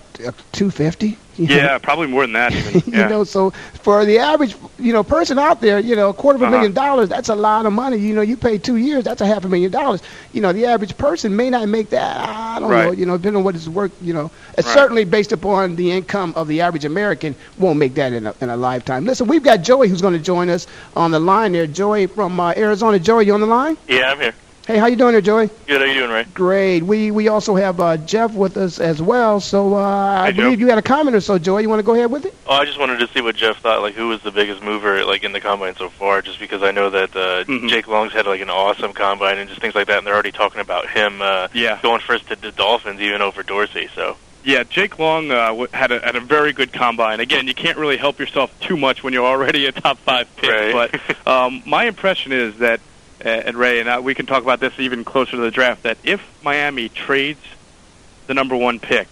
[0.53, 1.19] two fifty.
[1.49, 2.53] Yeah, probably more than that.
[2.53, 2.83] Even.
[2.93, 3.05] Yeah.
[3.05, 3.51] you know, so
[3.83, 6.57] for the average, you know, person out there, you know, a quarter of a Uh-huh.
[6.57, 7.97] million dollars, that's a lot of money.
[7.97, 10.03] You know, you pay two years, that's a half a million dollars.
[10.33, 12.29] You know, the average person may not make that.
[12.29, 12.91] I don't know.
[12.91, 13.93] You know, depending on what it's worth.
[14.03, 14.65] You know, Right.
[14.67, 18.49] certainly based upon the income of the average American, won't make that in a, in
[18.51, 19.05] a lifetime.
[19.05, 21.67] Listen, we've got Joey who's going to join us on the line there.
[21.69, 22.99] Joey from uh, Arizona.
[22.99, 23.77] Joey, you on the line?
[23.87, 24.35] Yeah, I'm here.
[24.69, 25.49] Hey, how you doing there, Joey?
[25.67, 25.81] Good.
[25.81, 26.25] How you doing, Ray?
[26.35, 26.83] Great.
[26.83, 29.41] We we also have uh, Jeff with us as well.
[29.41, 30.43] So uh, I Hey, Joe.
[30.43, 31.63] believe you had a comment or so, Joey.
[31.63, 32.35] You want to go ahead with it?
[32.47, 33.81] Oh, I just wanted to see what Jeff thought.
[33.81, 36.21] Like, who was the biggest mover, like in the combine so far?
[36.21, 37.69] Just because I know that uh, Mm-hmm.
[37.69, 40.33] Jake Long's had like an awesome combine and just things like that, and they're already
[40.33, 41.81] talking about him uh, Yeah.
[41.81, 43.89] going first to the Dolphins, even over Dorsey.
[43.95, 44.19] So.
[44.45, 47.21] Yeah, Jake Long uh, w- had a had a very good combine.
[47.21, 50.51] Again, you can't really help yourself too much when you're already a top five pick.
[50.51, 50.93] Right.
[50.93, 52.81] But um, my impression is that,
[53.21, 55.83] and Ray and I, we can talk about this even closer to the draft.
[55.83, 57.41] That if Miami trades
[58.27, 59.09] the number one pick,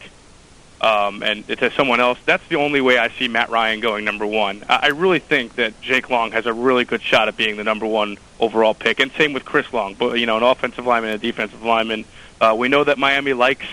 [0.80, 4.04] um, and it to someone else, that's the only way I see Matt Ryan going
[4.04, 4.64] number one.
[4.68, 7.64] I, I really think that Jake Long has a really good shot at being the
[7.64, 9.94] number one overall pick, and same with Chris Long.
[9.94, 12.04] But you know, an offensive lineman a defensive lineman.
[12.40, 13.66] Uh, we know that Miami likes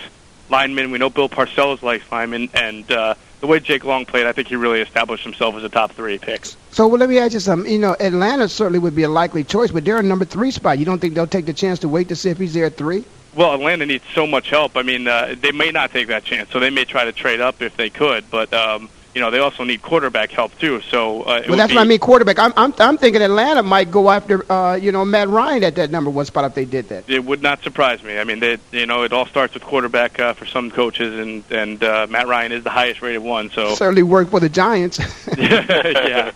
[0.49, 0.91] lineman.
[0.91, 4.47] We know Bill Parcells likes linemen, and uh, the way Jake Long played, I think
[4.47, 6.45] he really established himself as a top three pick.
[6.71, 7.69] So well, let me ask you something.
[7.69, 10.79] You know, Atlanta certainly would be a likely choice, but they're a number three spot.
[10.79, 12.77] You don't think they'll take the chance to wait to see if he's there at
[12.77, 13.03] three?
[13.35, 14.77] Well, Atlanta needs so much help.
[14.77, 17.41] I mean, uh, they may not take that chance, so they may try to trade
[17.41, 18.23] up if they could.
[18.31, 20.81] But um, you know, they also need quarterback help too.
[20.81, 21.99] So uh, well, that's be, what I mean.
[21.99, 22.39] Quarterback.
[22.39, 25.91] I'm, I'm I'm thinking Atlanta might go after uh, you know Matt Ryan at that
[25.91, 27.09] number one spot if they did that.
[27.09, 28.17] It would not surprise me.
[28.17, 31.43] I mean, they you know it all starts with quarterback uh, for some coaches, and
[31.51, 33.51] and uh, Matt Ryan is the highest rated one.
[33.51, 34.99] So certainly worked for the Giants.
[35.37, 36.31] yeah.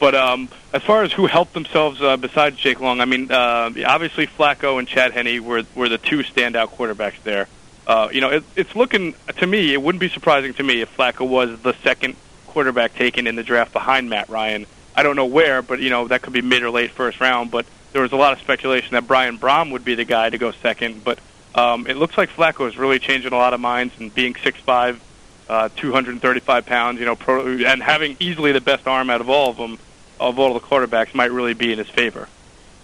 [0.00, 3.70] but um, as far as who helped themselves uh, besides Jake Long, I mean, uh,
[3.86, 7.46] obviously Flacco and Chad Henne were were the two standout quarterbacks there.
[7.88, 9.72] Uh, you know, it, it's looking to me.
[9.72, 12.16] It wouldn't be surprising to me if Flacco was the second
[12.46, 14.66] quarterback taken in the draft behind Matt Ryan.
[14.94, 17.50] I don't know where, but you know that could be mid or late first round.
[17.50, 20.36] But there was a lot of speculation that Brian Brohm would be the guy to
[20.36, 21.02] go second.
[21.02, 21.18] But
[21.54, 24.60] um, it looks like Flacco is really changing a lot of minds and being six
[24.60, 25.00] five,
[25.48, 27.00] uh, 235 pounds.
[27.00, 29.78] You know, pro, and having easily the best arm out of all of them,
[30.20, 32.28] of all the quarterbacks, might really be in his favor.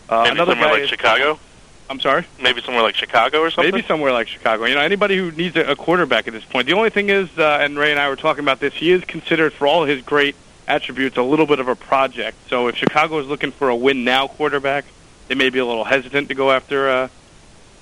[0.08, 1.38] Uh, Maybe another somewhere guy like is, Chicago.
[1.94, 2.26] I'm sorry.
[2.42, 3.72] Maybe somewhere like Chicago or something.
[3.72, 4.64] Maybe somewhere like Chicago.
[4.64, 6.66] You know, anybody who needs a, a quarterback at this point.
[6.66, 8.74] The only thing is, uh, and Ray and I were talking about this.
[8.74, 10.34] He is considered, for all his great
[10.66, 12.36] attributes, a little bit of a project.
[12.48, 14.86] So if Chicago is looking for a win now quarterback,
[15.28, 17.08] they may be a little hesitant to go after uh,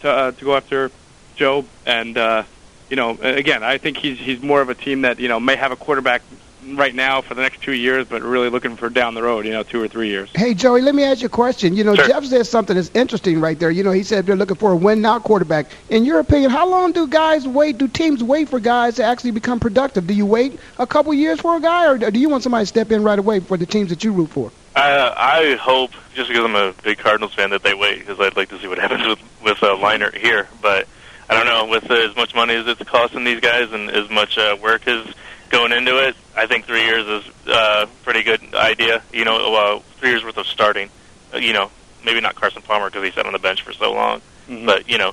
[0.03, 0.91] to, uh, to go after
[1.35, 1.65] Joe.
[1.87, 2.43] And uh,
[2.91, 5.57] you know, again, I think he's he's more of a team that you know may
[5.57, 6.21] have a quarterback
[6.65, 9.53] right now for the next two years, but really looking for down the road, you
[9.53, 10.31] know, two or three years.
[10.35, 11.75] Hey, Joey, let me ask you a question.
[11.77, 12.07] You know, Sure.
[12.07, 13.71] Jeff said something that's interesting right there.
[13.71, 15.67] You know, he said they're looking for a win now quarterback.
[15.91, 17.79] In your opinion, how long do guys wait?
[17.79, 20.07] Do teams wait for guys to actually become productive?
[20.07, 22.67] Do you wait a couple years for a guy, or do you want somebody to
[22.67, 24.51] step in right away for the teams that you root for?
[24.75, 28.37] Uh, I hope, just because I'm a big Cardinals fan, that they wait because I'd
[28.37, 30.49] like to see what happens with with uh, Leinart here.
[30.63, 30.89] But
[31.29, 31.67] I don't know.
[31.67, 34.87] With uh, as much money as it's costing these guys and as much uh, work
[34.87, 35.07] is
[35.53, 39.03] going into it, I think three years is uh, pretty good idea.
[39.13, 40.89] You know, uh, three years worth of starting.
[41.33, 41.71] Uh, you know,
[42.05, 44.67] maybe not Carson Palmer because he sat on the bench for so long, Mhm.
[44.67, 45.13] but you know,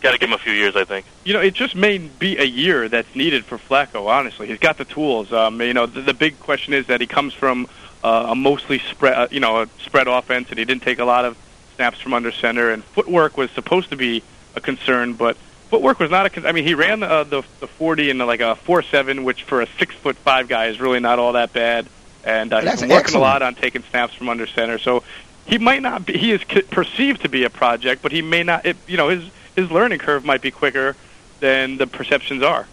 [0.00, 0.74] got to give him a few years.
[0.74, 1.06] I think.
[1.22, 4.08] You know, it just may be a year that's needed for Flacco.
[4.08, 5.32] Honestly, he's got the tools.
[5.32, 7.68] Um, you know, the, the big question is that he comes from
[8.02, 11.04] uh, a mostly spread, uh, you know, a spread offense, and he didn't take a
[11.04, 11.36] lot of
[11.76, 12.70] snaps from under center.
[12.70, 14.22] And footwork was supposed to be
[14.56, 15.36] a concern, but
[15.72, 16.30] footwork was not a.
[16.30, 19.44] Con- I mean, he ran uh, the the forty in like a four seven, which
[19.44, 21.86] for a six foot five guy is really not all that bad.
[22.24, 23.16] And uh, he's been working excellent.
[23.16, 24.78] a lot on taking snaps from under center.
[24.78, 25.02] So
[25.46, 26.18] he might not be.
[26.18, 28.66] He is c- perceived to be a project, but he may not.
[28.66, 29.24] It, you know, his
[29.56, 30.94] his learning curve might be quicker
[31.40, 32.66] than the perceptions are.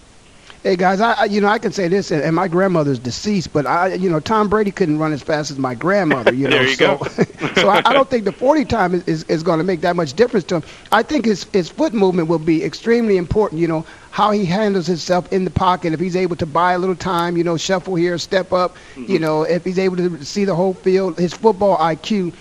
[0.62, 3.54] Hey guys, I I- you know I can say this, and and my grandmother's deceased,
[3.54, 6.34] but I you know Tom Brady couldn't run as fast as my grandmother.
[6.34, 7.08] You know, There you so go.
[7.56, 9.96] so I, I don't think the 40 time is, is, is going to make that
[9.96, 10.64] much difference to him.
[10.92, 13.62] I think his his foot movement will be extremely important.
[13.62, 15.94] You know how he handles himself in the pocket.
[15.94, 18.76] If he's able to buy a little time, you know, shuffle here, step up.
[18.96, 19.12] Mm-hmm.
[19.14, 22.34] You know, if he's able to see the whole field, his football IQ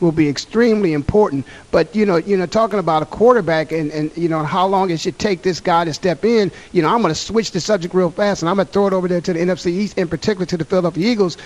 [0.00, 1.46] will be extremely important.
[1.70, 4.90] But you know, you know, talking about a quarterback and, and you know how long
[4.90, 6.50] it should take this guy to step in.
[6.72, 8.86] You know, I'm going to switch the subject real fast, and I'm going to throw
[8.86, 11.36] it over there to the NFC East, in particular to the Philadelphia Eagles.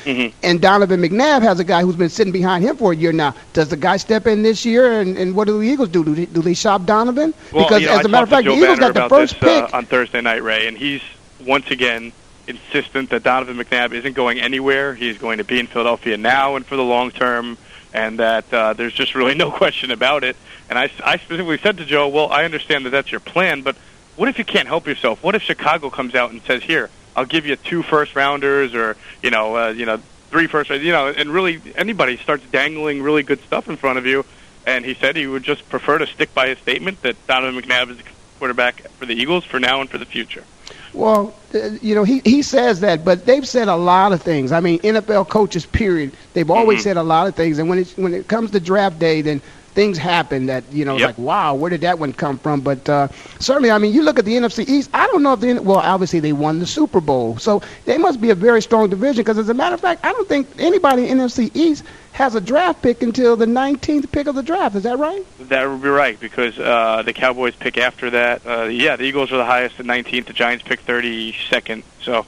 [0.42, 3.34] And Donovan McNabb has a guy who's been sitting behind him for a year now.
[3.52, 6.05] Does the guy step in this year, and, and what do the Eagles do?
[6.05, 7.34] Do they, do they shop Donovan?
[7.52, 9.07] Well, because you know, as I a matter of fact, the Eagles Banner got the
[9.07, 9.74] about first this, pick.
[9.74, 11.02] uh, on Thursday night, Ray, and he's
[11.40, 12.12] once again
[12.46, 14.94] insistent that Donovan McNabb isn't going anywhere.
[14.94, 17.57] He's going to be in Philadelphia now and for the long term,
[17.95, 20.36] and that uh, there's just really no question about it.
[20.68, 23.76] And I, I specifically said to Joe, well, I understand that that's your plan, but
[24.16, 25.22] what if you can't help yourself?
[25.22, 28.97] What if Chicago comes out and says, here, I'll give you two first rounders, or
[29.22, 33.03] you know, uh, you know, three first, rounders, you know, and really anybody starts dangling
[33.03, 34.24] really good stuff in front of you.
[34.66, 37.90] And he said he would just prefer to stick by his statement that Donovan McNabb
[37.90, 38.05] is the
[38.38, 40.45] quarterback for the Eagles for now and for the future.
[40.92, 44.52] Well, uh, you know, he, he says that, but they've said a lot of things.
[44.52, 46.84] I mean, NFL coaches, period, they've always Mhm.
[46.84, 47.58] said a lot of things.
[47.58, 49.40] And when it, when it comes to draft day, then
[49.74, 51.06] things happen that, you know, Yep.
[51.06, 52.60] like, wow, where did that one come from?
[52.60, 53.08] But uh,
[53.40, 55.78] certainly, I mean, you look at the NFC East, I don't know if they, well,
[55.78, 57.36] obviously they won the Super Bowl.
[57.38, 60.12] So they must be a very strong division because, as a matter of fact, I
[60.12, 64.36] don't think anybody in NFC East has a draft pick until the 19th pick of
[64.36, 64.76] the draft.
[64.76, 65.24] Is that right?
[65.48, 68.46] That would be right because uh, the Cowboys pick after that.
[68.46, 70.26] Uh, yeah, the Eagles are the highest at 19th.
[70.26, 71.82] The Giants pick 32nd.
[72.02, 72.24] So,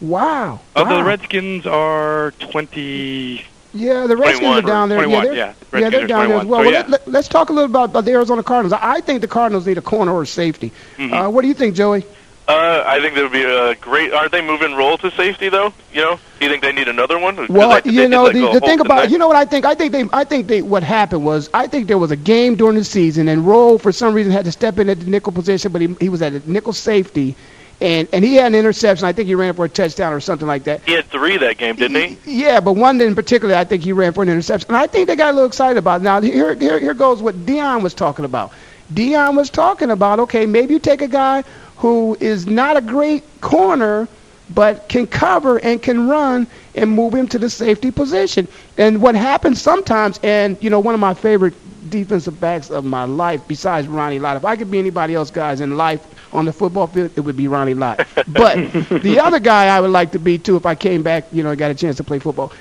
[0.00, 0.60] Wow.
[0.74, 0.96] uh, wow.
[0.98, 3.44] the Redskins are 20.
[3.76, 5.06] Yeah, the Redskins are down there.
[5.06, 5.54] yeah, they're, yeah.
[5.72, 6.60] yeah, they're are down there as well.
[6.60, 6.96] So, well yeah.
[7.06, 8.72] let, us talk a little about, about the Arizona Cardinals.
[8.72, 10.72] I I think the Cardinals need a corner or a safety.
[10.96, 11.12] Mhm.
[11.12, 12.04] Uh, what do you think, Joey?
[12.48, 14.12] Uh, I think that would be a great.
[14.12, 15.72] Aren't they moving Rolle to safety though?
[15.92, 17.34] You know, do you think they need another one?
[17.48, 19.44] Well, I you they know, did the, go the thing about you know what I
[19.44, 19.64] think.
[19.64, 22.54] I think they, I think they, what happened was, I think there was a game
[22.54, 25.32] during the season, and Rolle for some reason had to step in at the nickel
[25.32, 27.34] position, but he, he was at a nickel safety,
[27.80, 29.06] and and he had an interception.
[29.06, 30.82] I think he ran for a touchdown or something like that.
[30.84, 32.40] He had three that game, didn't he?
[32.42, 34.68] Yeah, but one in particular, I think he ran for an interception.
[34.68, 36.04] And I think they got a little excited about it.
[36.04, 38.52] Now, here, here, here goes what Deion was talking about.
[38.92, 41.42] Deion was talking about, okay, maybe you take a guy
[41.76, 44.08] who is not a great corner,
[44.50, 48.46] but can cover and can run and move him to the safety position.
[48.78, 51.54] And what happens sometimes, and, you know, one of my favorite
[51.90, 55.60] defensive backs of my life, besides Ronnie Lott, if I could be anybody else, guys,
[55.60, 58.06] in life on the football field, it would be Ronnie Lott.
[58.28, 58.72] But
[59.02, 61.54] the other guy I would like to be, too, if I came back, you know,
[61.56, 62.52] got a chance to play football,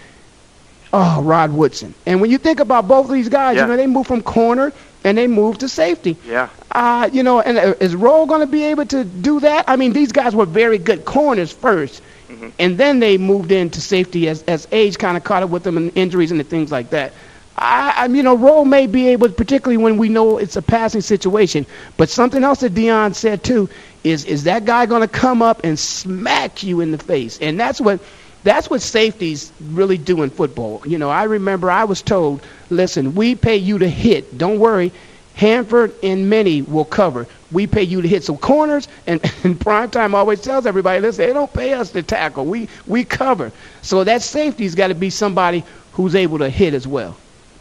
[0.93, 1.93] Oh, Rod Woodson.
[2.05, 3.63] And when you think about both of these guys, Yeah.
[3.63, 4.71] you know, they move from corner
[5.03, 6.15] and they move to safety.
[6.25, 6.47] Yeah.
[6.75, 9.63] Uh, you know, and uh, is Rolle going to be able to do that?
[9.69, 12.49] I mean, these guys were very good corners 1st Mm-hmm.
[12.57, 15.77] and then they moved into safety as, as age kind of caught up with them
[15.77, 17.13] and injuries and the things like that.
[17.55, 21.01] I, I, you know, Rolle may be able, particularly when we know it's a passing
[21.01, 21.67] situation.
[21.97, 23.69] But something else that Deion said too
[24.03, 27.37] is, is that guy going to come up and smack you in the face?
[27.39, 28.01] And that's what
[28.43, 30.81] that's what safeties really do in football.
[30.85, 34.37] You know, I remember I was told, listen, we pay you to hit.
[34.37, 34.91] Don't worry.
[35.35, 37.27] Hanford and many will cover.
[37.51, 38.23] We pay you to hit.
[38.23, 42.03] some corners and, and prime time always tells everybody, listen, they don't pay us to
[42.03, 42.45] tackle.
[42.45, 43.51] We we cover.
[43.81, 45.63] So that safety's got to be somebody
[45.93, 47.17] who's able to hit as well.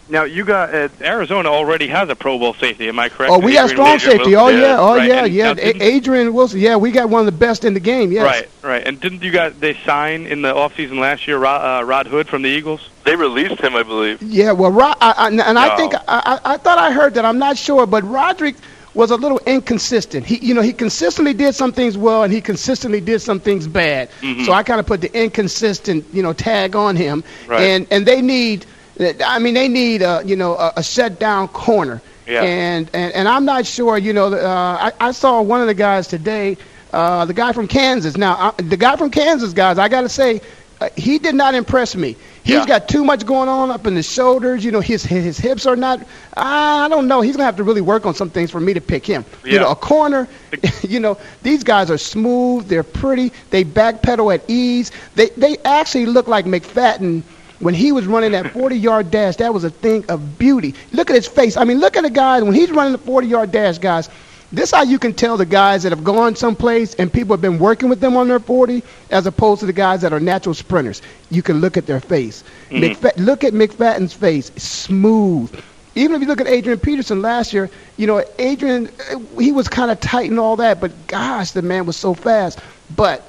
[0.09, 2.89] Now you got uh, Arizona already has a Pro Bowl safety.
[2.89, 3.33] Am I correct?
[3.33, 4.11] Oh, we got Adrian strong Wilson.
[4.11, 4.37] safety.
[4.37, 5.09] Oh yeah, oh right.
[5.09, 5.53] yeah, And yeah.
[5.55, 6.61] now A- Adrian Wilson.
[6.61, 8.13] Yeah, we got one of the best in the game.
[8.13, 8.25] Yes.
[8.25, 8.87] Right, right.
[8.87, 12.29] And didn't you guys they sign in the offseason last year Rod, uh, Rod Hood
[12.29, 12.89] from the Eagles?
[13.05, 14.21] They released him, I believe.
[14.23, 15.77] Yeah, well, Ro- I, I, and I No.
[15.77, 17.25] think I, I, I thought I heard that.
[17.25, 18.57] I'm not sure, but Roderick
[18.93, 20.25] was a little inconsistent.
[20.27, 23.67] He, you know, he consistently did some things well, and he consistently did some things
[23.67, 24.09] bad.
[24.21, 24.45] Mhm.
[24.45, 27.25] So I kind of put the inconsistent, you know, tag on him.
[27.47, 27.63] Right.
[27.63, 28.67] And and they need,
[29.01, 32.01] I mean, they need a, you know, a, a shut down corner.
[32.27, 32.43] Yeah.
[32.43, 33.99] And, and and I'm not sure.
[33.99, 36.57] You know, uh, I, I saw one of the guys today,
[36.93, 38.17] uh, the guy from Kansas.
[38.17, 40.41] Now, uh, the guy from Kansas, guys, I got to say,
[40.81, 42.17] uh, he did not impress me.
[42.43, 42.67] He's Yeah.
[42.67, 44.65] got too much going on up in the shoulders.
[44.65, 46.01] You know, his his hips are not.
[46.37, 47.21] I don't know.
[47.21, 49.25] He's gonna have to really work on some things for me to pick him.
[49.45, 50.29] You know, a corner.
[50.83, 52.69] You know, these guys are smooth.
[52.69, 53.33] They're pretty.
[53.51, 54.93] They backpedal at ease.
[55.15, 57.23] They they actually look like McFadden.
[57.65, 60.75] When he was running that 40-yard dash, that was a thing of beauty.
[60.93, 61.57] Look at his face.
[61.57, 64.11] I mean, look at the guy when he's running the 40-yard dash, guys.
[64.53, 67.41] This is how you can tell the guys that have gone someplace and people have
[67.41, 70.55] been working with them on their 40, as opposed to the guys that are natural
[70.55, 71.01] sprinters.
[71.31, 72.45] You can look at their face.
[72.71, 72.95] Mhm.
[72.97, 75.51] McFa- look at McFadden's face, smooth.
[75.95, 79.69] Even if you look at Adrian Peterson last year, you know Adrian, uh, he was
[79.69, 82.59] kind of tight and all that, but gosh, the man was so fast.
[82.95, 83.23] But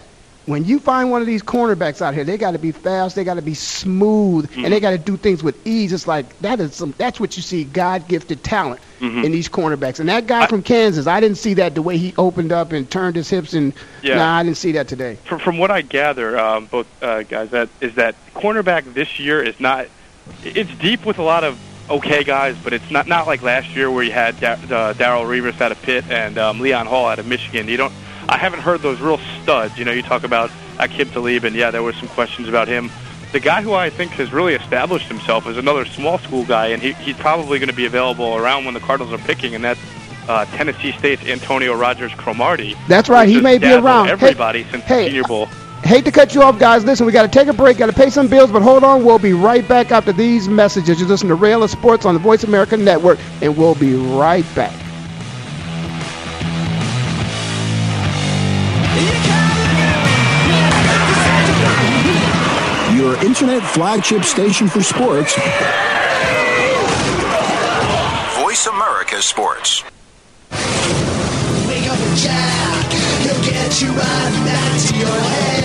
[0.46, 3.24] when you find one of these cornerbacks out here, they got to be fast, they
[3.24, 5.92] got to be smooth, and they got to do things with ease.
[5.94, 6.94] It's like that is some.
[6.98, 9.24] That's what you see God-gifted talent Mhm.
[9.26, 10.00] in these cornerbacks.
[10.00, 12.90] And that guy from Kansas, I didn't see that the way he opened up and
[12.90, 13.74] turned his hips and.
[14.02, 14.16] Yeah.
[14.18, 15.18] Nah, I didn't see that today.
[15.26, 19.42] From, from what I gather, um, both uh, guys, that is that cornerback this year
[19.42, 19.88] is not.
[20.44, 21.58] It's deep with a lot of
[21.90, 25.26] okay guys, but it's not not like last year where you had da- uh, Darrelle
[25.26, 27.68] Revis out of Pitt and um, Leon Hall out of Michigan.
[27.68, 27.94] You don't.
[28.28, 29.78] I haven't heard those real studs.
[29.78, 32.90] You know, you talk about Aqib Talib, and yeah, there were some questions about him.
[33.32, 36.82] The guy who I think has really established himself is another small school guy, and
[36.82, 39.80] he, he's probably going to be available around when the Cardinals are picking, and that's
[40.28, 42.76] uh, Tennessee State's Antonio Rogers Cromartie.
[42.88, 44.06] That's right, he may be around.
[44.08, 45.48] Hey- Everybody since hey, the Senior Bowl.
[45.84, 46.84] Hate to cut you off, guys.
[46.84, 49.06] Listen, we got to take a break, got to pay some bills, but hold on.
[49.06, 51.00] We'll be right back after these messages.
[51.00, 54.46] You listen to Ray Ellis Sports on the Voice America Network, and we'll be right
[54.56, 54.74] back.
[63.42, 65.36] Internet flagship station for sports.
[68.40, 69.84] Voice America Sports.
[71.68, 72.94] Wake up Jack.
[73.24, 75.65] He'll get you right back to your head.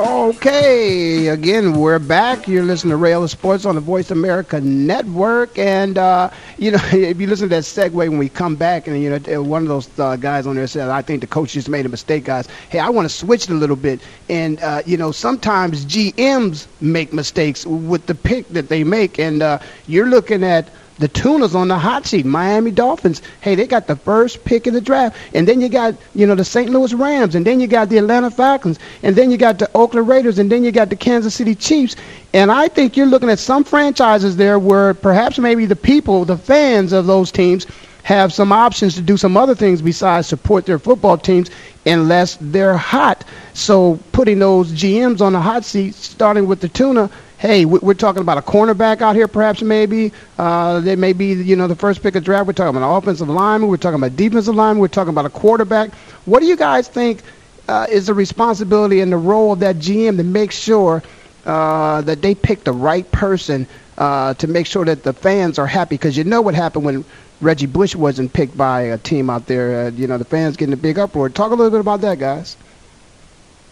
[0.00, 2.48] Okay, again, we're back.
[2.48, 5.58] You're listening to Ray Ellis Sports on the Voice America Network.
[5.58, 8.98] And, uh, you know, if you listen to that segue when we come back, and,
[8.98, 11.68] you know, one of those uh, guys on there said, I think the coach just
[11.68, 12.48] made a mistake, guys.
[12.70, 14.00] Hey, I want to switch it a little bit.
[14.30, 19.18] And, uh, you know, sometimes GMs make mistakes with the pick that they make.
[19.18, 20.70] And uh, you're looking at
[21.00, 22.26] the Tunas on the hot seat.
[22.26, 23.22] Miami Dolphins.
[23.40, 26.34] Hey, they got the first pick in the draft, and then you got you know
[26.34, 26.70] the St.
[26.70, 30.06] Louis Rams, and then you got the Atlanta Falcons, and then you got the Oakland
[30.06, 31.96] Raiders, and then you got the Kansas City Chiefs.
[32.34, 36.36] And I think you're looking at some franchises there where perhaps maybe the people, the
[36.36, 37.66] fans of those teams,
[38.02, 41.50] have some options to do some other things besides support their football teams
[41.86, 43.24] unless they're hot.
[43.54, 47.10] So putting those GMs on the hot seat, starting with the tuna,
[47.40, 50.12] hey, we're talking about a cornerback out here, perhaps maybe.
[50.38, 52.46] Uh, they may be, you know, the first pick of draft.
[52.46, 53.70] We're talking about an offensive lineman.
[53.70, 54.78] We're talking about defensive lineman.
[54.78, 55.94] We're talking about a quarterback.
[56.26, 57.22] What do you guys think
[57.66, 61.02] uh, is the responsibility and the role of that GM to make sure
[61.46, 63.66] uh, that they pick the right person
[63.96, 65.94] uh, to make sure that the fans are happy?
[65.94, 67.06] Because you know what happened when
[67.40, 69.86] Reggie Bush wasn't picked by a team out there.
[69.86, 71.30] Uh, you know, the fans getting a big uproar.
[71.30, 72.58] Talk a little bit about that, guys.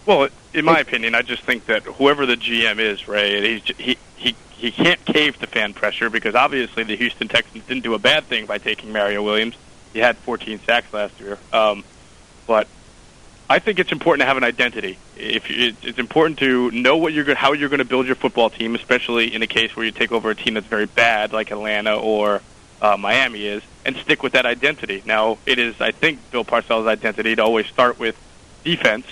[0.09, 3.99] Well, in my opinion, I just think that whoever the GM is, Ray, he's, he
[4.17, 7.99] he he can't cave to fan pressure because obviously the Houston Texans didn't do a
[7.99, 9.55] bad thing by taking Mario Williams.
[9.93, 11.85] He had 14 sacks last year, um,
[12.47, 12.69] but
[13.51, 14.97] I think it's important to have an identity.
[15.15, 18.49] If you, it's important to know what you're how you're going to build your football
[18.49, 21.51] team, especially in a case where you take over a team that's very bad, like
[21.51, 22.41] Atlanta or
[22.81, 25.03] uh, Miami is, and stick with that identity.
[25.05, 28.19] Now, it is I think Bill Parcells' identity to always start with
[28.65, 29.05] defense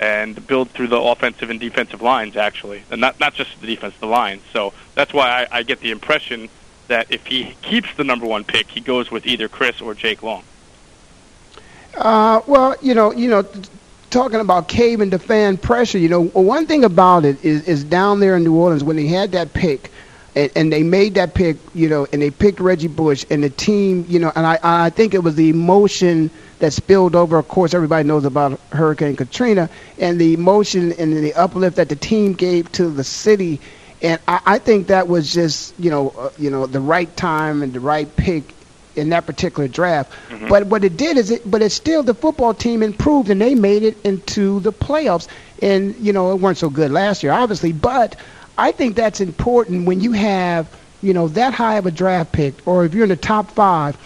[0.00, 3.94] and build through the offensive and defensive lines actually, and not not just the defense,
[3.98, 4.42] the lines.
[4.52, 6.48] So that's why I, I get the impression
[6.88, 10.22] that if he keeps the number one pick, he goes with either Chris or Jake
[10.22, 10.44] Long.
[11.96, 13.42] Uh, well, you know, you know,
[14.10, 15.98] talking about caving to fan pressure.
[15.98, 19.06] You know, one thing about it is is down there in New Orleans when they
[19.06, 19.90] had that pick.
[20.34, 23.48] And, and they made that pick, you know, and they picked Reggie Bush, and the
[23.48, 27.38] team, you know, and I, I think it was the emotion that spilled over.
[27.38, 31.96] Of course, everybody knows about Hurricane Katrina and the emotion and the uplift that the
[31.96, 33.60] team gave to the city.
[34.02, 37.62] And I, I think that was just you know uh, you know the right time
[37.62, 38.44] and the right pick
[38.94, 40.10] in that particular draft.
[40.30, 40.48] Mm-hmm.
[40.48, 43.54] But what it did is it, but it's still the football team improved and they
[43.54, 45.28] made it into the playoffs.
[45.62, 48.16] And you know it weren't so good last year, obviously, but
[48.58, 50.68] I think that's important when you have
[51.02, 53.96] you know that high of a draft pick, or if you're in the top five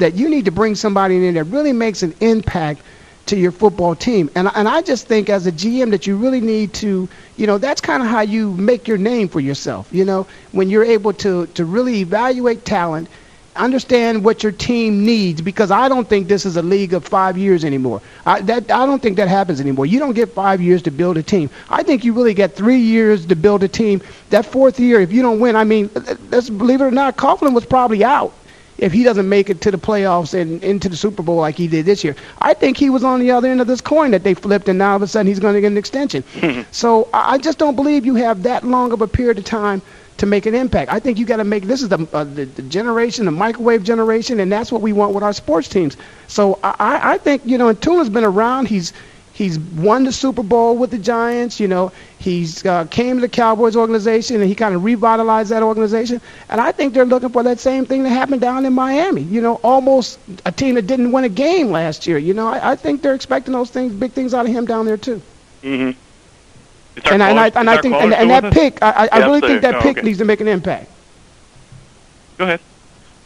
[0.00, 2.82] that you need to bring somebody in that really makes an impact
[3.26, 4.28] to your football team.
[4.34, 7.58] And and I just think as a GM that you really need to, you know,
[7.58, 9.88] that's kind of how you make your name for yourself.
[9.92, 13.08] You know, when you're able to to really evaluate talent
[13.56, 17.36] understand what your team needs because I don't think this is a league of five
[17.36, 18.00] years anymore.
[18.24, 19.86] I, that, I don't think that happens anymore.
[19.86, 21.50] You don't get five years to build a team.
[21.68, 24.02] I think you really get three years to build a team.
[24.30, 25.90] That fourth year, if you don't win, I mean,
[26.30, 28.32] let's believe it or not, Coughlin was probably out
[28.80, 31.68] if he doesn't make it to the playoffs and into the Super Bowl like he
[31.68, 32.16] did this year.
[32.40, 34.78] I think he was on the other end of this coin that they flipped, and
[34.78, 36.24] now all of a sudden he's going to get an extension.
[36.70, 39.82] so I just don't believe you have that long of a period of time
[40.16, 40.92] to make an impact.
[40.92, 43.84] I think you got to make this is the, uh, the, the generation, the microwave
[43.84, 45.96] generation, and that's what we want with our sports teams.
[46.26, 48.68] So I, I think you know, and Tuna's been around.
[48.68, 48.92] He's
[49.40, 51.58] He's won the Super Bowl with the Giants.
[51.58, 55.62] You know, he's uh, came to the Cowboys organization and he kind of revitalized that
[55.62, 56.20] organization.
[56.50, 59.22] And I think they're looking for that same thing that happened down in Miami.
[59.22, 62.18] You know, almost a team that didn't win a game last year.
[62.18, 64.84] You know, I, I think they're expecting those things, big things out of him down
[64.84, 65.22] there too.
[65.62, 65.98] Mm-hmm.
[67.10, 69.62] And, I, and I, and I think, and, and that pick, I, I really think
[69.62, 70.90] that pick needs to make an impact.
[72.36, 72.60] Go ahead.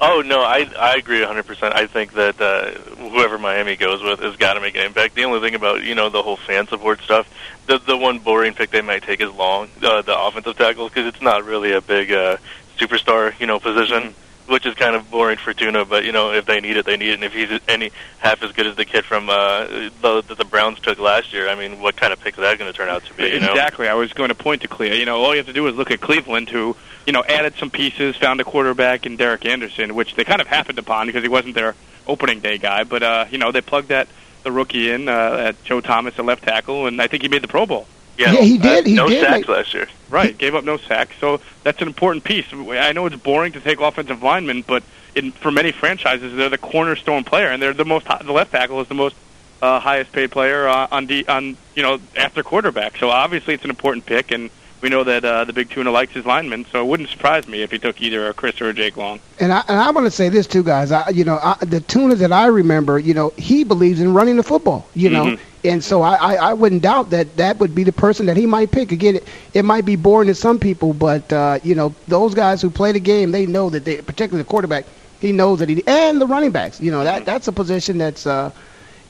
[0.07, 1.75] Oh no, I I agree 100%.
[1.75, 5.15] I think that uh, whoever Miami goes with has got to make an impact.
[5.15, 7.27] The only thing about you know the whole fan support stuff,
[7.67, 11.07] the the one boring pick they might take is long, uh, the offensive tackle, because
[11.07, 12.37] it's not really a big uh,
[12.79, 14.03] superstar you know position.
[14.03, 15.85] Mm-hmm which is kind of boring for Tuna.
[15.85, 17.15] But you know, if they need it, they need it.
[17.15, 19.65] And if he's any half as good as the kid from uh,
[20.03, 22.59] the, that the Browns took last year, I mean, what kind of pick is that
[22.59, 23.25] going to turn out to be?
[23.25, 23.53] You know?
[23.53, 23.89] Exactly.
[23.89, 24.99] I was going to point to Clea.
[24.99, 26.77] You know, all you have to do is look at Cleveland, who
[27.07, 30.47] you know added some pieces, found a quarterback in Derek Anderson, which they kind of
[30.47, 31.75] happened upon because he wasn't their
[32.07, 32.85] opening day guy.
[32.85, 34.09] But uh, you know, they plugged that
[34.43, 37.43] the rookie in uh, at Joe Thomas at left tackle, and I think he made
[37.43, 37.87] the Pro Bowl.
[38.17, 38.85] Yeah, yeah he did.
[38.85, 39.49] Uh, he no did sacks make...
[39.49, 39.89] last year.
[40.09, 41.17] Right, gave up no sacks.
[41.19, 42.47] So that's an important piece.
[42.53, 44.85] I know it's boring to take offensive linemen, but
[45.15, 48.07] in, for many franchises, they're the cornerstone player, and they're the most.
[48.07, 49.17] The left tackle is the most
[49.61, 52.99] uh, highest paid player uh, on the on you know after quarterback.
[52.99, 54.51] So obviously, it's an important pick, and
[54.85, 56.67] we know that uh, the Big Tuna likes his linemen.
[56.71, 59.19] So it wouldn't surprise me if he took either a Chris or a Jake Long.
[59.41, 60.93] And I and I want to say this too, guys.
[60.93, 64.37] I, you know, I, the Tuna that I remember, you know, he believes in running
[64.37, 64.87] the football.
[64.95, 65.25] You know.
[65.25, 65.67] Mm-hmm.
[65.67, 68.45] And so I, I, I wouldn't doubt that that would be the person that he
[68.45, 68.93] might pick.
[68.93, 72.61] Again, it, it might be boring to some people, but uh, you know those guys
[72.61, 74.85] who play the game, they know that they, particularly the quarterback,
[75.19, 76.79] he knows that he and the running backs.
[76.79, 78.51] You know that that's a position that's uh,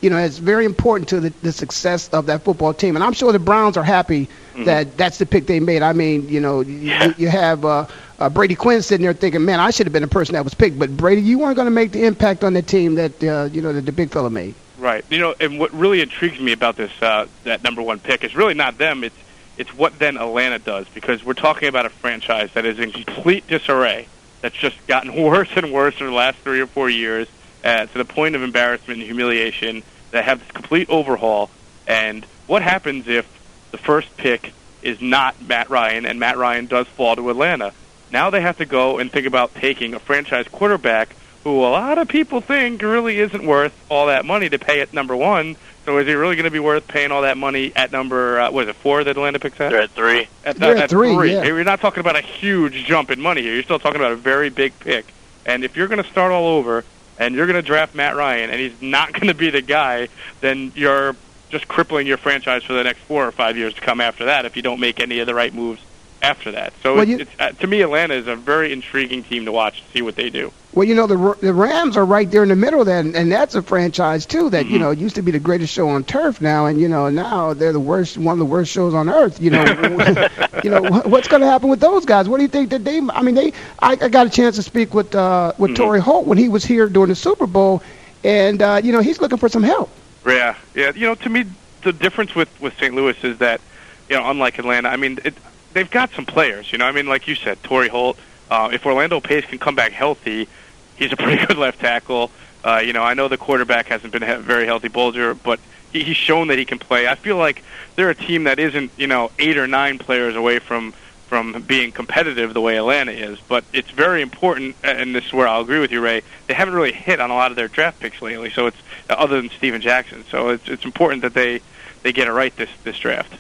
[0.05, 2.94] you know it's very important to the, the success of that football team.
[2.94, 4.64] And I'm sure the Browns are happy Mm-hmm.
[4.66, 5.82] that that's the pick they made.
[5.82, 7.88] I mean, you know, you, you have uh,
[8.20, 10.55] uh, Brady Quinn sitting there thinking, man, I should have been the person that was
[10.55, 10.78] picked.
[10.78, 13.61] But Brady, you weren't going to make the impact on the team that uh, you
[13.61, 14.55] know that the big fella made.
[14.78, 15.05] Right.
[15.11, 18.36] You know, and what really intrigues me about this uh, that number one pick is
[18.36, 19.02] really not them.
[19.02, 19.16] It's
[19.59, 23.48] it's what then Atlanta does because we're talking about a franchise that is in complete
[23.48, 24.07] disarray.
[24.40, 27.26] That's just gotten worse and worse in the last three or four years,
[27.64, 29.82] uh, to the point of embarrassment and humiliation.
[30.14, 31.50] That have this complete overhaul.
[31.88, 33.26] And what happens if
[33.72, 37.72] the first pick is not Matt Ryan, and Matt Ryan does fall to Atlanta?
[38.12, 41.98] Now they have to go and think about taking a franchise quarterback who a lot
[41.98, 45.56] of people think really isn't worth all that money to pay at number one.
[45.84, 48.52] So is he really going to be worth paying all that money at number, uh,
[48.52, 49.70] what is it, four that Atlanta picks at?
[49.70, 50.28] They're at three.
[50.44, 51.42] At, They're at three, yeah.
[51.42, 53.52] You're not talking about a huge jump in money here.
[53.52, 55.06] You're still talking about a very big pick.
[55.44, 56.84] And if you're going to start all over
[57.18, 60.08] and you're going to draft Matt Ryan and he's not going to be the guy,
[60.40, 61.16] then you're
[61.50, 64.44] just crippling your franchise for the next four or five years to come after that
[64.44, 65.80] if you don't make any of the right moves
[66.25, 66.72] after that.
[66.83, 69.53] So Well, it's, you- it's, uh, to me, Atlanta is a very intriguing team to
[69.53, 70.53] watch to see what they do.
[70.72, 73.14] Well, you know the the Rams are right there in the middle of that, and,
[73.14, 74.72] and that's a franchise too that Mm-hmm.
[74.72, 77.55] you know used to be the greatest show on turf now, and you know now
[77.55, 79.41] they're the worst, one of the worst shows on earth.
[79.41, 79.62] You know,
[80.64, 82.29] you know wh- what's going to happen with those guys?
[82.29, 82.99] What do you think that they?
[82.99, 83.53] I mean, they.
[83.79, 85.83] I, I got a chance to speak with uh, with Mm-hmm.
[85.83, 87.81] Torry Holt when he was here during the Super Bowl,
[88.25, 89.91] and uh, you know he's looking for some help.
[90.27, 90.91] Yeah, yeah.
[90.93, 91.45] You know, to me,
[91.83, 92.93] the difference with with St.
[92.97, 93.61] Louis is that,
[94.09, 95.35] you know, unlike Atlanta, I mean, it,
[95.75, 96.72] they've got some players.
[96.72, 98.18] You know, I mean, like you said, Torry Holt.
[98.51, 100.49] Uh, if Orlando Pace can come back healthy,
[100.97, 102.31] he's a pretty good left tackle.
[102.64, 105.61] Uh, you know, I know the quarterback hasn't been he- very healthy, Bulger, but
[105.93, 107.07] he, he's shown that he can play.
[107.07, 107.62] I feel like
[107.97, 110.95] they're a team that isn't, you know, eight or nine players away from
[111.27, 113.41] from being competitive the way Atlanta is.
[113.41, 116.22] But it's very important, and this is where I'll agree with you, Ray.
[116.47, 118.77] They haven't really hit on a lot of their draft picks lately, so it's
[119.09, 120.25] other than Steven Jackson.
[120.31, 121.61] So it's it's important that they
[122.03, 123.35] they get it right this this draft.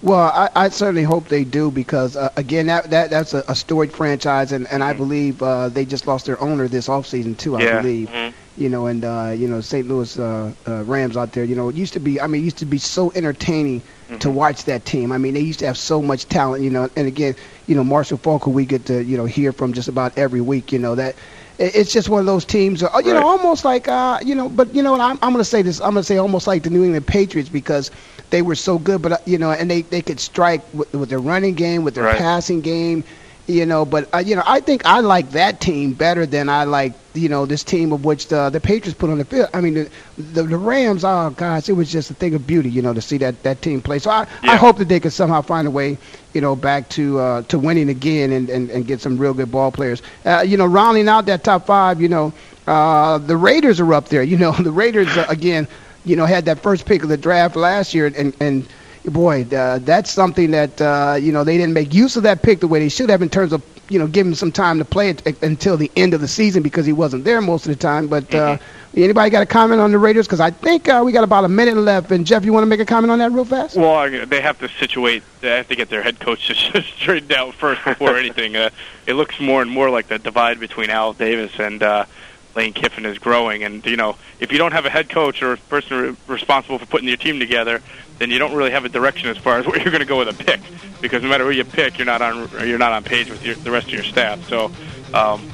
[0.00, 3.54] Well, I, I certainly hope they do because uh, again, that, that that's a, a
[3.54, 7.56] storied franchise, and, and I believe uh, they just lost their owner this offseason too.
[7.56, 7.70] I Yeah.
[7.80, 8.12] believe,
[8.56, 9.88] you know, and uh, you know, St.
[9.88, 11.44] Louis uh, uh, Rams out there.
[11.44, 12.20] You know, it used to be.
[12.20, 13.82] I mean, it used to be so entertaining
[14.20, 15.10] to watch that team.
[15.12, 16.62] I mean, they used to have so much talent.
[16.62, 17.34] You know, and again,
[17.66, 20.40] you know, Marshall Faulk, who we get to you know hear from just about every
[20.40, 20.72] week.
[20.72, 21.16] You know that
[21.58, 22.82] it's just one of those teams.
[22.82, 23.20] Uh, you Right.
[23.20, 25.62] know, almost like uh, you know, but you know, what, I'm I'm going to say
[25.62, 25.80] this.
[25.80, 27.90] I'm going to say almost like the New England Patriots because
[28.30, 31.08] they were so good, but uh, you know, and they they could strike with, with
[31.10, 32.18] their running game, with their Right.
[32.18, 33.04] passing game,
[33.46, 33.84] you know.
[33.84, 37.28] But uh, you know, I think I like that team better than I like you
[37.28, 39.48] know this team of which the the Patriots put on the field.
[39.54, 41.04] I mean, the the, the Rams.
[41.04, 43.62] Oh gosh, it was just a thing of beauty, you know, to see that that
[43.62, 43.98] team play.
[43.98, 44.52] So I Yeah.
[44.52, 45.98] I hope that they can somehow find a way,
[46.32, 49.50] you know, back to uh, to winning again and, and and get some real good
[49.50, 50.02] ball players.
[50.24, 52.32] Uh, you know, rounding out that top five, you know,
[52.66, 54.22] uh, the Raiders are up there.
[54.22, 55.68] You know, the Raiders uh, again,
[56.08, 58.66] you know, had that first pick of the draft last year, and and
[59.04, 62.60] boy, uh, that's something that uh, you know they didn't make use of that pick
[62.60, 64.84] the way they should have in terms of you know giving him some time to
[64.84, 67.70] play it uh, until the end of the season because he wasn't there most of
[67.70, 68.08] the time.
[68.08, 68.58] But uh,
[68.94, 70.26] anybody got a comment on the Raiders?
[70.26, 72.10] Because I think uh, we got about a minute left.
[72.10, 73.76] And Jeff, you want to make a comment on that real fast?
[73.76, 75.22] Well, they have to situate.
[75.40, 76.50] They have to get their head coach
[76.96, 78.56] straightened out first before anything.
[78.56, 78.70] Uh,
[79.06, 82.06] it looks more and more like the divide between Al Davis and uh,
[82.54, 83.64] Lane Kiffin is growing.
[83.64, 86.78] And you know, if you don't have a head coach or a person re- responsible
[86.78, 87.82] for putting your team together,
[88.18, 90.18] then you don't really have a direction as far as where you're going to go
[90.18, 90.60] with a pick.
[91.00, 93.54] Because no matter who you pick, you're not on you're not on page with your,
[93.56, 94.46] the rest of your staff.
[94.48, 94.70] So.
[95.14, 95.48] Um,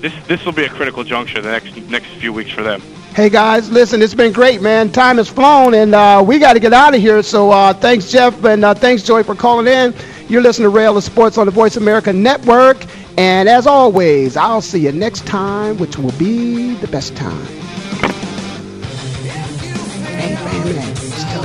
[0.00, 2.80] this this will be a critical juncture the next next few weeks for them.
[3.14, 4.92] Hey guys, listen, it's been great, man.
[4.92, 7.22] Time has flown, and uh, we got to get out of here.
[7.22, 9.92] So uh, thanks, Jeff, and uh, thanks, Joy, for calling in.
[10.28, 12.84] You're listening to Ray Ellis Sports on the Voice America Network,
[13.18, 17.46] and as always, I'll see you next time, which will be the best time.
[20.06, 21.42] Hey, family, still.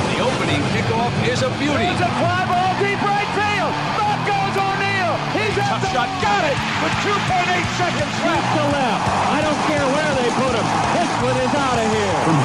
[0.00, 1.86] The opening kickoff is a beauty.
[1.92, 3.72] It's a fly ball deep right field.
[4.00, 5.14] Back goes O'Neal.
[5.36, 6.08] He's at the shot.
[6.24, 8.48] Got it with 2.8 seconds left.
[8.56, 9.04] to left.
[9.36, 10.66] I don't care where they put him.
[10.96, 11.68] This one is out of here.
[11.68, 11.69] From